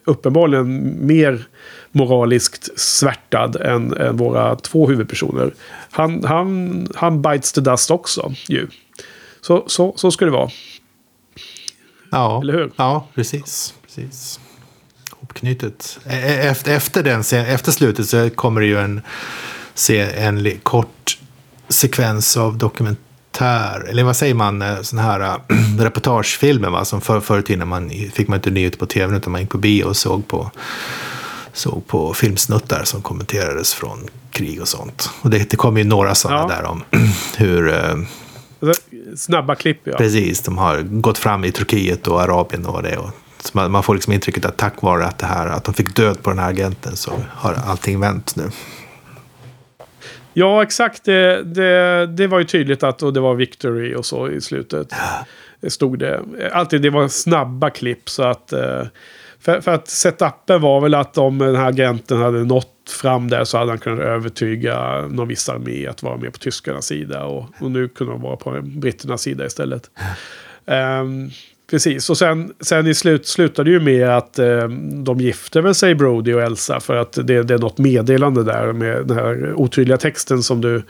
[0.05, 1.47] uppenbarligen mer
[1.93, 5.55] moraliskt svärtad än, än våra två huvudpersoner.
[5.91, 8.67] Han, han, han bites the dust också ju.
[9.41, 10.51] Så, så, så ska det vara.
[12.11, 12.71] Ja, Eller hur?
[12.77, 13.75] ja precis.
[13.85, 14.41] precis.
[15.11, 15.99] Hopknutet.
[16.05, 19.01] E- e- Efter, efter, den, efter slutet så kommer det ju en,
[19.75, 21.19] se en kort
[21.69, 22.59] sekvens av
[23.37, 25.37] dokumentär, eller vad säger man, eh, sån här äh,
[25.79, 26.85] reportagefilmer va?
[26.85, 29.51] Som för, förr i tiden man, fick man inte nyheter på tv utan man gick
[29.51, 30.51] på bio och såg på,
[31.53, 35.11] såg på filmsnuttar som kommenterades från krig och sånt.
[35.23, 36.57] Och det, det kommer ju några sådana Ja.
[36.57, 36.85] där om
[37.37, 37.75] hur
[38.61, 38.83] Alltså,
[39.17, 39.97] Snabba klipp ja.
[39.97, 43.11] Precis, de har gått fram i Turkiet och Arabien och vad det är.
[43.53, 46.23] Man, man får liksom intrycket att tack vare att, det här, att de fick död
[46.23, 48.51] på den här agenten så har allting vänt nu.
[50.39, 51.05] Ja, exakt.
[51.05, 54.93] Det, det, det var ju tydligt att och det var victory och så i slutet.
[55.61, 56.21] Det stod det.
[56.53, 58.53] Alltid det var snabba klipp så att...
[58.53, 58.83] eh,
[59.41, 62.73] För, för att setupen var väl att om den här agenten hade nått
[63.03, 66.87] fram där så hade han kunnat övertyga någon viss armé att vara med på tyskarnas
[66.87, 67.25] sida.
[67.25, 69.91] Och, och nu kunde de vara på britternas sida istället.
[70.67, 71.31] Ehm,
[71.71, 74.69] precis, och sen, sen i slut slutade det ju med att eh,
[75.05, 78.73] de gifter väl sig Brody och Elsa för att det, det är något meddelande där
[78.73, 80.83] med den här otydliga texten som du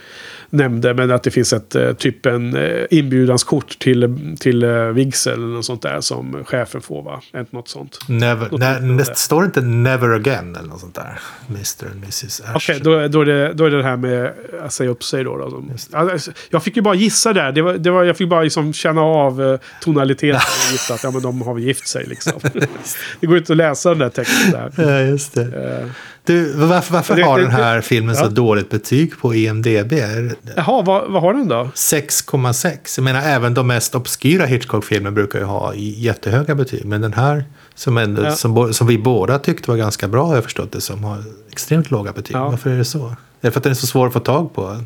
[0.50, 0.94] nämnde.
[0.94, 5.46] Men att det finns ett eh, typ en eh, inbjudanskort till, till eh, vigsel eller
[5.46, 7.20] något sånt där som chefen får va?
[7.36, 7.98] Inte något sånt.
[8.08, 11.20] Never, Något ne, det står inte never again eller något sånt där?
[11.48, 12.40] Mr and Mrs.
[12.40, 12.54] Ash.
[12.54, 15.24] Okej, då, då, är det, då är det det här med att säga upp sig
[15.24, 15.36] då.
[15.36, 15.64] då
[15.98, 17.52] alltså, jag fick ju bara gissa där.
[17.52, 20.40] Det var, det var, jag fick bara liksom känna av eh, tonaliteten
[20.72, 22.32] gissa att ja, men de har väl gift sig liksom.
[23.20, 24.72] det går inte att läsa den där texten där.
[24.76, 25.42] Ja, just det.
[25.82, 25.86] Eh,
[26.24, 28.28] Du, varför varför Det- har det- den här filmen så ja.
[28.28, 29.88] dåligt betyg på IMDB?
[29.90, 31.70] Det Jaha, vad, vad har den då?
[31.74, 32.78] 6,6.
[32.98, 36.84] Jag menar, även de mest obskyra Hitchcock-filmer brukar ju ha jättehöga betyg.
[36.84, 37.44] Men den här,
[37.74, 38.32] som, ändå, Ja.
[38.32, 41.18] som, som vi båda tyckte var ganska bra, har jag förstått det som, har
[41.52, 42.36] extremt låga betyg.
[42.36, 42.48] Ja.
[42.48, 43.06] Varför är det så?
[43.06, 44.80] Är det för att den är så svår att få tag på?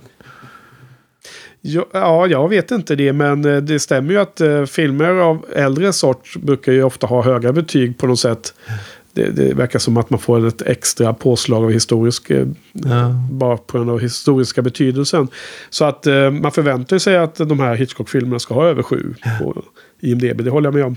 [1.62, 5.46] Ja, ja, jag vet inte det, men eh, det stämmer ju att eh, filmer av
[5.54, 8.54] äldre sort brukar ju ofta ha höga betyg på något sätt.
[9.12, 13.14] Det, det verkar som att man får ett extra påslag av historisk, eh, Ja.
[13.32, 15.28] bara på grund av historiska betydelsen.
[15.70, 19.62] Så att eh, man förväntar sig att de här Hitchcock-filmerna ska ha över sju på
[20.00, 20.96] IMDB, det håller jag med om.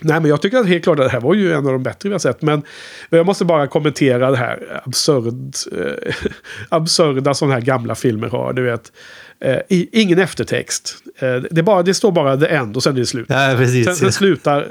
[0.00, 1.82] Nej, men jag tycker att helt klart att det här var ju en av de
[1.82, 2.42] bättre vi har sett.
[2.42, 2.62] Men
[3.10, 6.14] jag måste bara kommentera det här absurd, eh,
[6.68, 8.52] absurda som här gamla filmer har.
[8.52, 8.92] Du vet,
[9.40, 10.96] eh, i, ingen eftertext.
[11.18, 13.26] Eh, det, bara, det står bara the end och sen är det slut.
[13.28, 13.86] Ja, precis.
[13.86, 14.68] Sen, sen, slutar,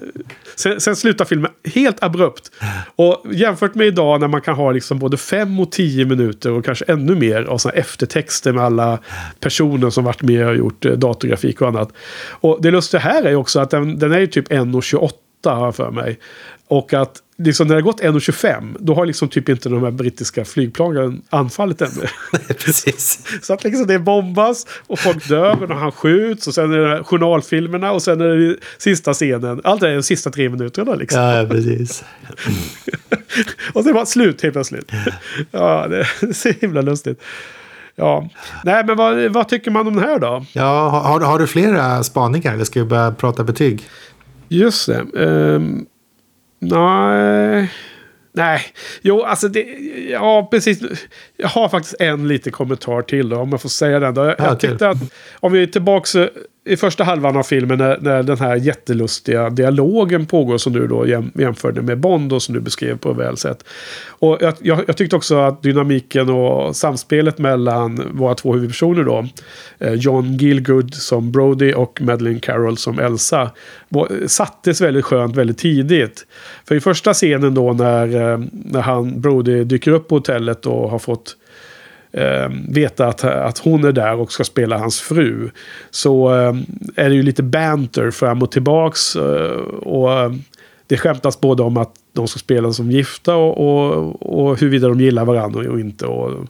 [0.55, 2.51] sen, sen slutar filmen helt abrupt.
[2.95, 6.65] Och jämfört med idag när man kan ha liksom både fem och tio minuter och
[6.65, 8.99] kanske ännu mer av såna eftertexter med alla
[9.39, 11.89] personer som varit med och gjort eh, datorgrafik och annat.
[12.29, 15.11] Och det lustiga här är också att den, den är ju typ 1.28
[15.43, 16.19] har jag för mig.
[16.67, 19.91] Och att liksom när det har gått 1.25 då har liksom typ inte de här
[19.91, 22.07] brittiska flygplanen anfallit ännu.
[22.47, 23.27] precis.
[23.41, 27.03] Så att liksom det bombas och folk dör och han skjuts och sen är det
[27.03, 29.61] journalfilmerna och sen är det sista scenen.
[29.63, 31.21] Allt det är de sista tre minuterna liksom.
[31.21, 32.03] Ja, precis.
[33.73, 34.91] Och sen var det slut helt plötsligt.
[35.51, 37.21] Ja, det är så himla lustigt.
[37.95, 38.29] Ja,
[38.65, 40.45] nej men vad, vad tycker man om den här då?
[40.53, 43.83] Ja, har, har du- flera spaningar eller ska vi börja prata betyg?
[44.49, 45.05] Just det.
[45.25, 45.85] ehm,
[46.59, 47.71] nej.
[48.37, 48.61] Nej,
[49.01, 49.65] jo alltså det,
[50.09, 50.79] ja precis.
[51.37, 54.25] Jag har faktiskt en liten kommentar till då, om jag får säga den då.
[54.25, 54.97] Jag, Ja, jag tyckte att
[55.33, 56.29] om vi är tillbaka
[56.67, 61.07] i första halvan av filmen när, när den här jättelustiga dialogen pågår som du då
[61.07, 63.63] jäm, jämförde med Bond och som du beskrev på väl sätt.
[64.07, 69.27] Och jag, jag, jag tyckte också att dynamiken och samspelet mellan våra två huvudpersoner då,
[69.79, 73.51] eh, John Gilgood som Brody och Madeleine Carroll som Elsa,
[73.89, 76.25] var- sattes väldigt skönt väldigt tidigt.
[76.67, 80.89] För i första scenen då när, eh, när han, Brody dyker upp på hotellet och
[80.89, 81.35] har fått
[82.11, 85.49] eh, veta att, att hon är där och ska spela hans fru.
[85.91, 86.55] Så eh,
[86.95, 89.15] är det ju lite banter fram och tillbaks.
[89.15, 90.31] Eh, och eh,
[90.87, 94.99] det skämtas både om att de ska spela som gifta och, och, och huruvida de
[94.99, 96.05] gillar varandra och inte.
[96.05, 96.47] Och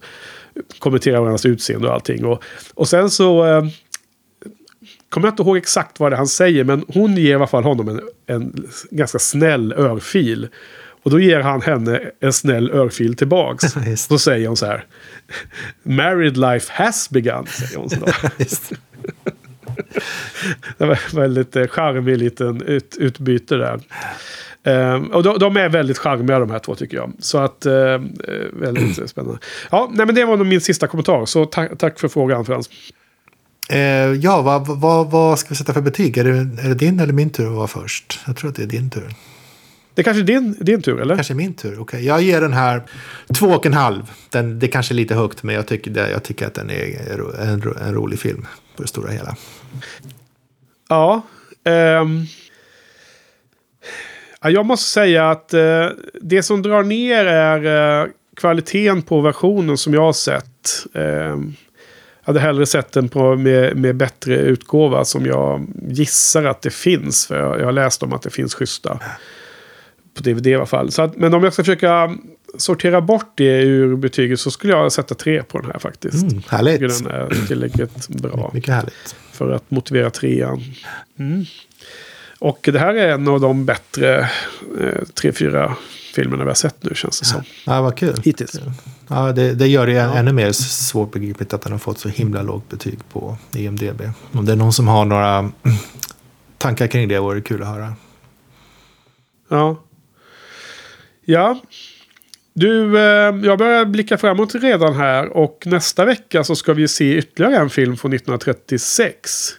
[0.79, 2.25] kommentera varandras utseende och allting.
[2.25, 2.43] Och,
[2.73, 3.45] och sen så...
[3.45, 3.63] Eh,
[5.09, 7.47] kommer jag inte ihåg exakt vad det är han säger, men hon ger i alla
[7.47, 10.47] fall honom en, en ganska snäll örfil.
[11.07, 13.73] Och då ger han henne en snäll örfil tillbaks.
[14.09, 14.85] Då säger hon så här.
[15.83, 17.97] Married life has begun, säger hon så.
[20.77, 23.79] Det var en väldigt eh, charmig liten ut, utbyte där.
[24.63, 27.13] Ehm, och de, de är väldigt charmiga de här två tycker jag.
[27.19, 27.99] Så att, eh, eh,
[28.53, 29.39] väldigt spännande.
[29.71, 31.25] Ja, nej men det var nog min sista kommentar.
[31.25, 32.69] Så ta, tack för frågan Frans.
[33.69, 33.79] Eh,
[34.13, 36.17] ja, vad, vad, vad ska vi sätta för betyg?
[36.17, 36.29] Är det,
[36.63, 38.19] är det din eller min tur att vara först?
[38.27, 39.13] Jag tror att det är din tur.
[39.97, 41.15] Det är kanske är din, din tur, eller?
[41.15, 41.79] Kanske min tur.
[41.79, 42.83] Okej, jag ger den här
[43.33, 44.11] två och en halv.
[44.29, 47.11] Den, det kanske är lite högt, men jag tycker, det, jag tycker att den är
[47.41, 49.35] en, ro- en rolig film på det stora hela.
[50.89, 51.21] Ja.
[54.41, 55.87] Ja, jag måste säga att eh,
[56.21, 60.85] det som drar ner är eh, kvaliteten på versionen som jag har sett.
[60.93, 61.43] Eh, jag
[62.23, 67.27] hade hellre sett den på, med, med bättre utgåva som jag gissar att det finns.
[67.27, 68.99] För jag, jag har läst om att det finns schyssta.
[70.17, 70.91] På DVD i alla fall.
[70.91, 72.17] Så att, men om jag ska försöka
[72.57, 76.31] sortera bort det ur betyget så skulle jag sätta tre på den här faktiskt.
[76.31, 76.79] Mm, härligt.
[76.79, 79.15] Den är tillräckligt bra Mycket härligt.
[79.31, 80.63] för att motivera trean.
[81.19, 81.45] Mm.
[82.39, 84.19] Och det här är en av de bättre
[84.81, 85.75] eh, tre, fyra
[86.15, 87.41] filmerna vi har sett nu känns det som.
[87.65, 88.21] Ja, vad kul.
[88.23, 88.61] Hittills.
[89.07, 90.15] Ja, det, det gör det ja.
[90.15, 94.01] ännu mer svårbegripligt att den har fått så himla lågt betyg på IMDB.
[94.31, 95.51] Om det är någon som har några
[96.57, 97.93] tankar kring det vore det kul att höra.
[99.49, 99.83] Ja.
[101.29, 101.59] Ja.
[102.53, 105.37] Du, eh, jag börjar blicka framåt redan här.
[105.37, 109.49] Och nästa vecka så ska vi se ytterligare en film från 1936.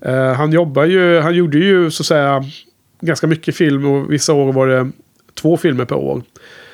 [0.00, 2.44] Eh, han jobbar ju, han gjorde ju så att säga
[3.00, 4.90] ganska mycket film och vissa år var det
[5.34, 6.22] två filmer per år.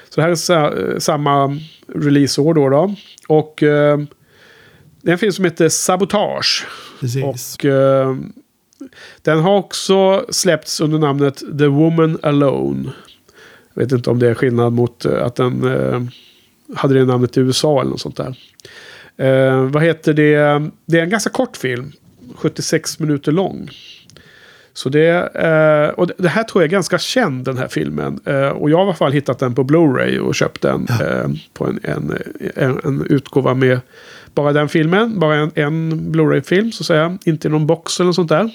[0.09, 1.59] Så det här är sa, samma
[1.95, 2.69] releaseår då.
[2.69, 2.95] då.
[3.29, 3.99] Och eh,
[5.03, 6.67] det är en film som heter Sabotage.
[7.01, 7.25] Precis.
[7.25, 8.17] Och eh,
[9.23, 12.93] den har också släppts under namnet The Woman Alone.
[13.79, 16.03] Jag vet inte om det är skillnad mot eh, att den eh,
[16.77, 18.39] hade det namnet i USA eller något sånt där.
[19.17, 20.71] Eh, vad heter det?
[20.87, 21.93] Det är en ganska kort film.
[22.35, 23.71] 76 minuter lång.
[24.73, 25.23] Så det,
[25.97, 28.19] och det här tror jag är ganska känd den här filmen.
[28.55, 31.67] Och jag har i alla fall hittat den på Blu-ray och köpt den eh, på
[31.67, 32.19] en, en,
[32.55, 33.81] en, en utgåva med
[34.35, 35.19] bara den filmen.
[35.19, 37.19] Bara en, en Blu-ray-film så att säga.
[37.25, 38.51] Inte någon box eller något sånt där.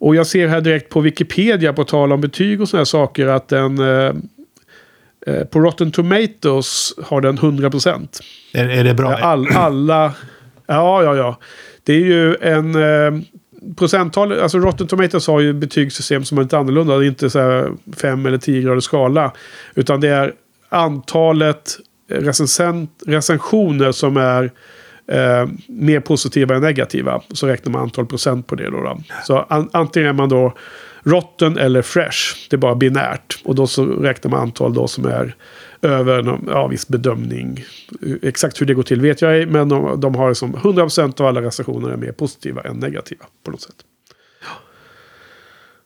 [0.00, 3.48] Och jag ser här direkt på Wikipedia på tal om betyg och sådana saker att
[3.48, 4.12] den eh,
[5.26, 8.08] eh, på Rotten Tomatoes har den 100%.
[8.52, 9.14] Är, är det bra?
[9.14, 10.12] All, alla...
[10.66, 11.38] Ja, ja, ja.
[11.84, 12.74] Det är ju en...
[12.74, 13.22] Eh,
[13.76, 16.96] procenttal, alltså Rotten Tomatoes har ju betygssystem som är lite annorlunda.
[16.96, 19.32] Det är inte så här 5 eller 10 grader skala.
[19.74, 20.34] Utan det är
[20.68, 21.78] antalet
[22.08, 24.50] recensent, recensioner som är
[25.06, 27.22] eh, mer positiva än negativa.
[27.32, 28.70] Så räknar man antal procent på det.
[28.70, 29.02] Då, då.
[29.26, 30.54] Så an, antingen är man då
[31.02, 32.18] rotten eller fresh.
[32.50, 33.40] Det är bara binärt.
[33.44, 35.34] Och då så räknar man antal då som är
[35.82, 37.64] över någon ja, viss bedömning.
[38.22, 41.20] Exakt hur det går till vet jag ej, men de, de har liksom som 100%
[41.20, 43.74] av alla recensioner är mer positiva än negativa på något sätt.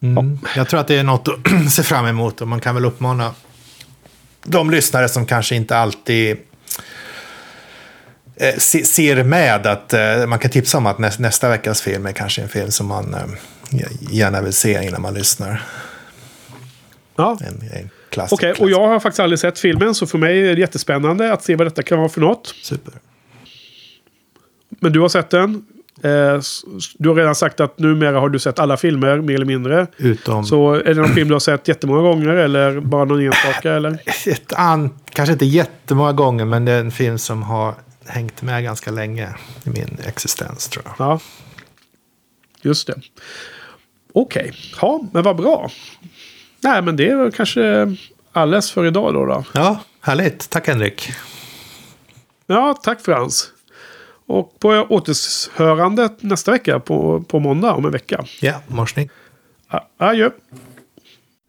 [0.01, 0.39] Mm.
[0.55, 3.31] Jag tror att det är något att se fram emot och man kan väl uppmana
[4.43, 6.37] de lyssnare som kanske inte alltid
[8.35, 12.11] eh, ser med att eh, man kan tipsa om att nästa, nästa veckas film är
[12.11, 15.63] kanske en film som man eh, gärna vill se innan man lyssnar.
[17.15, 17.37] Ja.
[17.41, 20.55] En, en Okej, okay, och jag har faktiskt aldrig sett filmen så för mig är
[20.55, 22.55] det jättespännande att se vad detta kan vara för något.
[22.63, 22.93] Super.
[24.69, 25.65] Men du har sett den.
[26.03, 26.41] Eh,
[26.97, 29.87] du har redan sagt att numera har du sett alla filmer, mer eller mindre.
[29.97, 30.45] Utom...
[30.45, 33.73] Så är det någon film du har sett jättemånga gånger eller bara någon enstaka?
[33.73, 33.91] Eller?
[34.27, 34.89] Ett an...
[35.09, 37.73] Kanske inte jättemånga gånger, men det är en film som har
[38.07, 40.95] hängt med ganska länge i min existens tror jag.
[40.99, 41.19] Ja,
[42.61, 43.01] just det.
[44.13, 44.53] Okej, okay.
[44.81, 45.69] ja, men vad bra.
[46.59, 47.95] Nej, men det är väl kanske
[48.31, 49.25] alldeles för idag då.
[49.25, 49.43] då.
[49.53, 50.49] Ja, härligt.
[50.49, 51.11] Tack Henrik.
[52.47, 53.51] Ja, tack Frans.
[54.27, 58.25] Och på återhörande nästa vecka på, på måndag om en vecka.
[58.41, 59.09] Ja, morsning.
[59.97, 60.29] Adjö.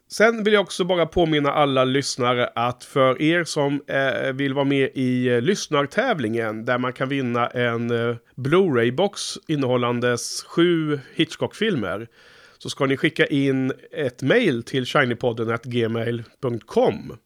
[0.08, 4.64] Sen vill jag också bara påminna alla lyssnare att för er som eh, vill vara
[4.64, 12.08] med i eh, lyssnartävlingen där man kan vinna en eh, Blu-ray-box innehållandes sju Hitchcock-filmer
[12.58, 17.16] så ska ni skicka in ett mail till shinypodden.gmail.com.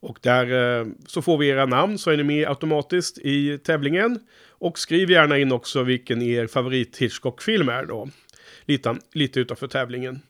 [0.00, 4.20] Och där eh, så får vi era namn så är ni med automatiskt i tävlingen.
[4.48, 8.08] Och skriv gärna in också vilken er favorit Hitchcock-film är då.
[8.64, 10.20] Lite, lite utanför tävlingen.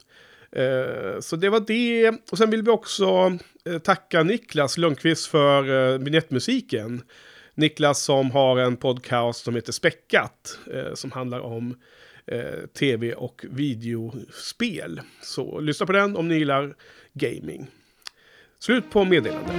[0.53, 2.13] Eh, så det var det.
[2.31, 7.03] Och sen vill vi också eh, tacka Niklas Lundqvist för eh, vignettmusiken.
[7.55, 10.59] Niklas som har en podcast som heter Späckat.
[10.73, 11.77] Eh, som handlar om
[12.79, 15.01] tv och videospel.
[15.23, 16.75] Så lyssna på den om ni gillar
[17.15, 17.67] gaming.
[18.59, 19.53] Slut på meddelande.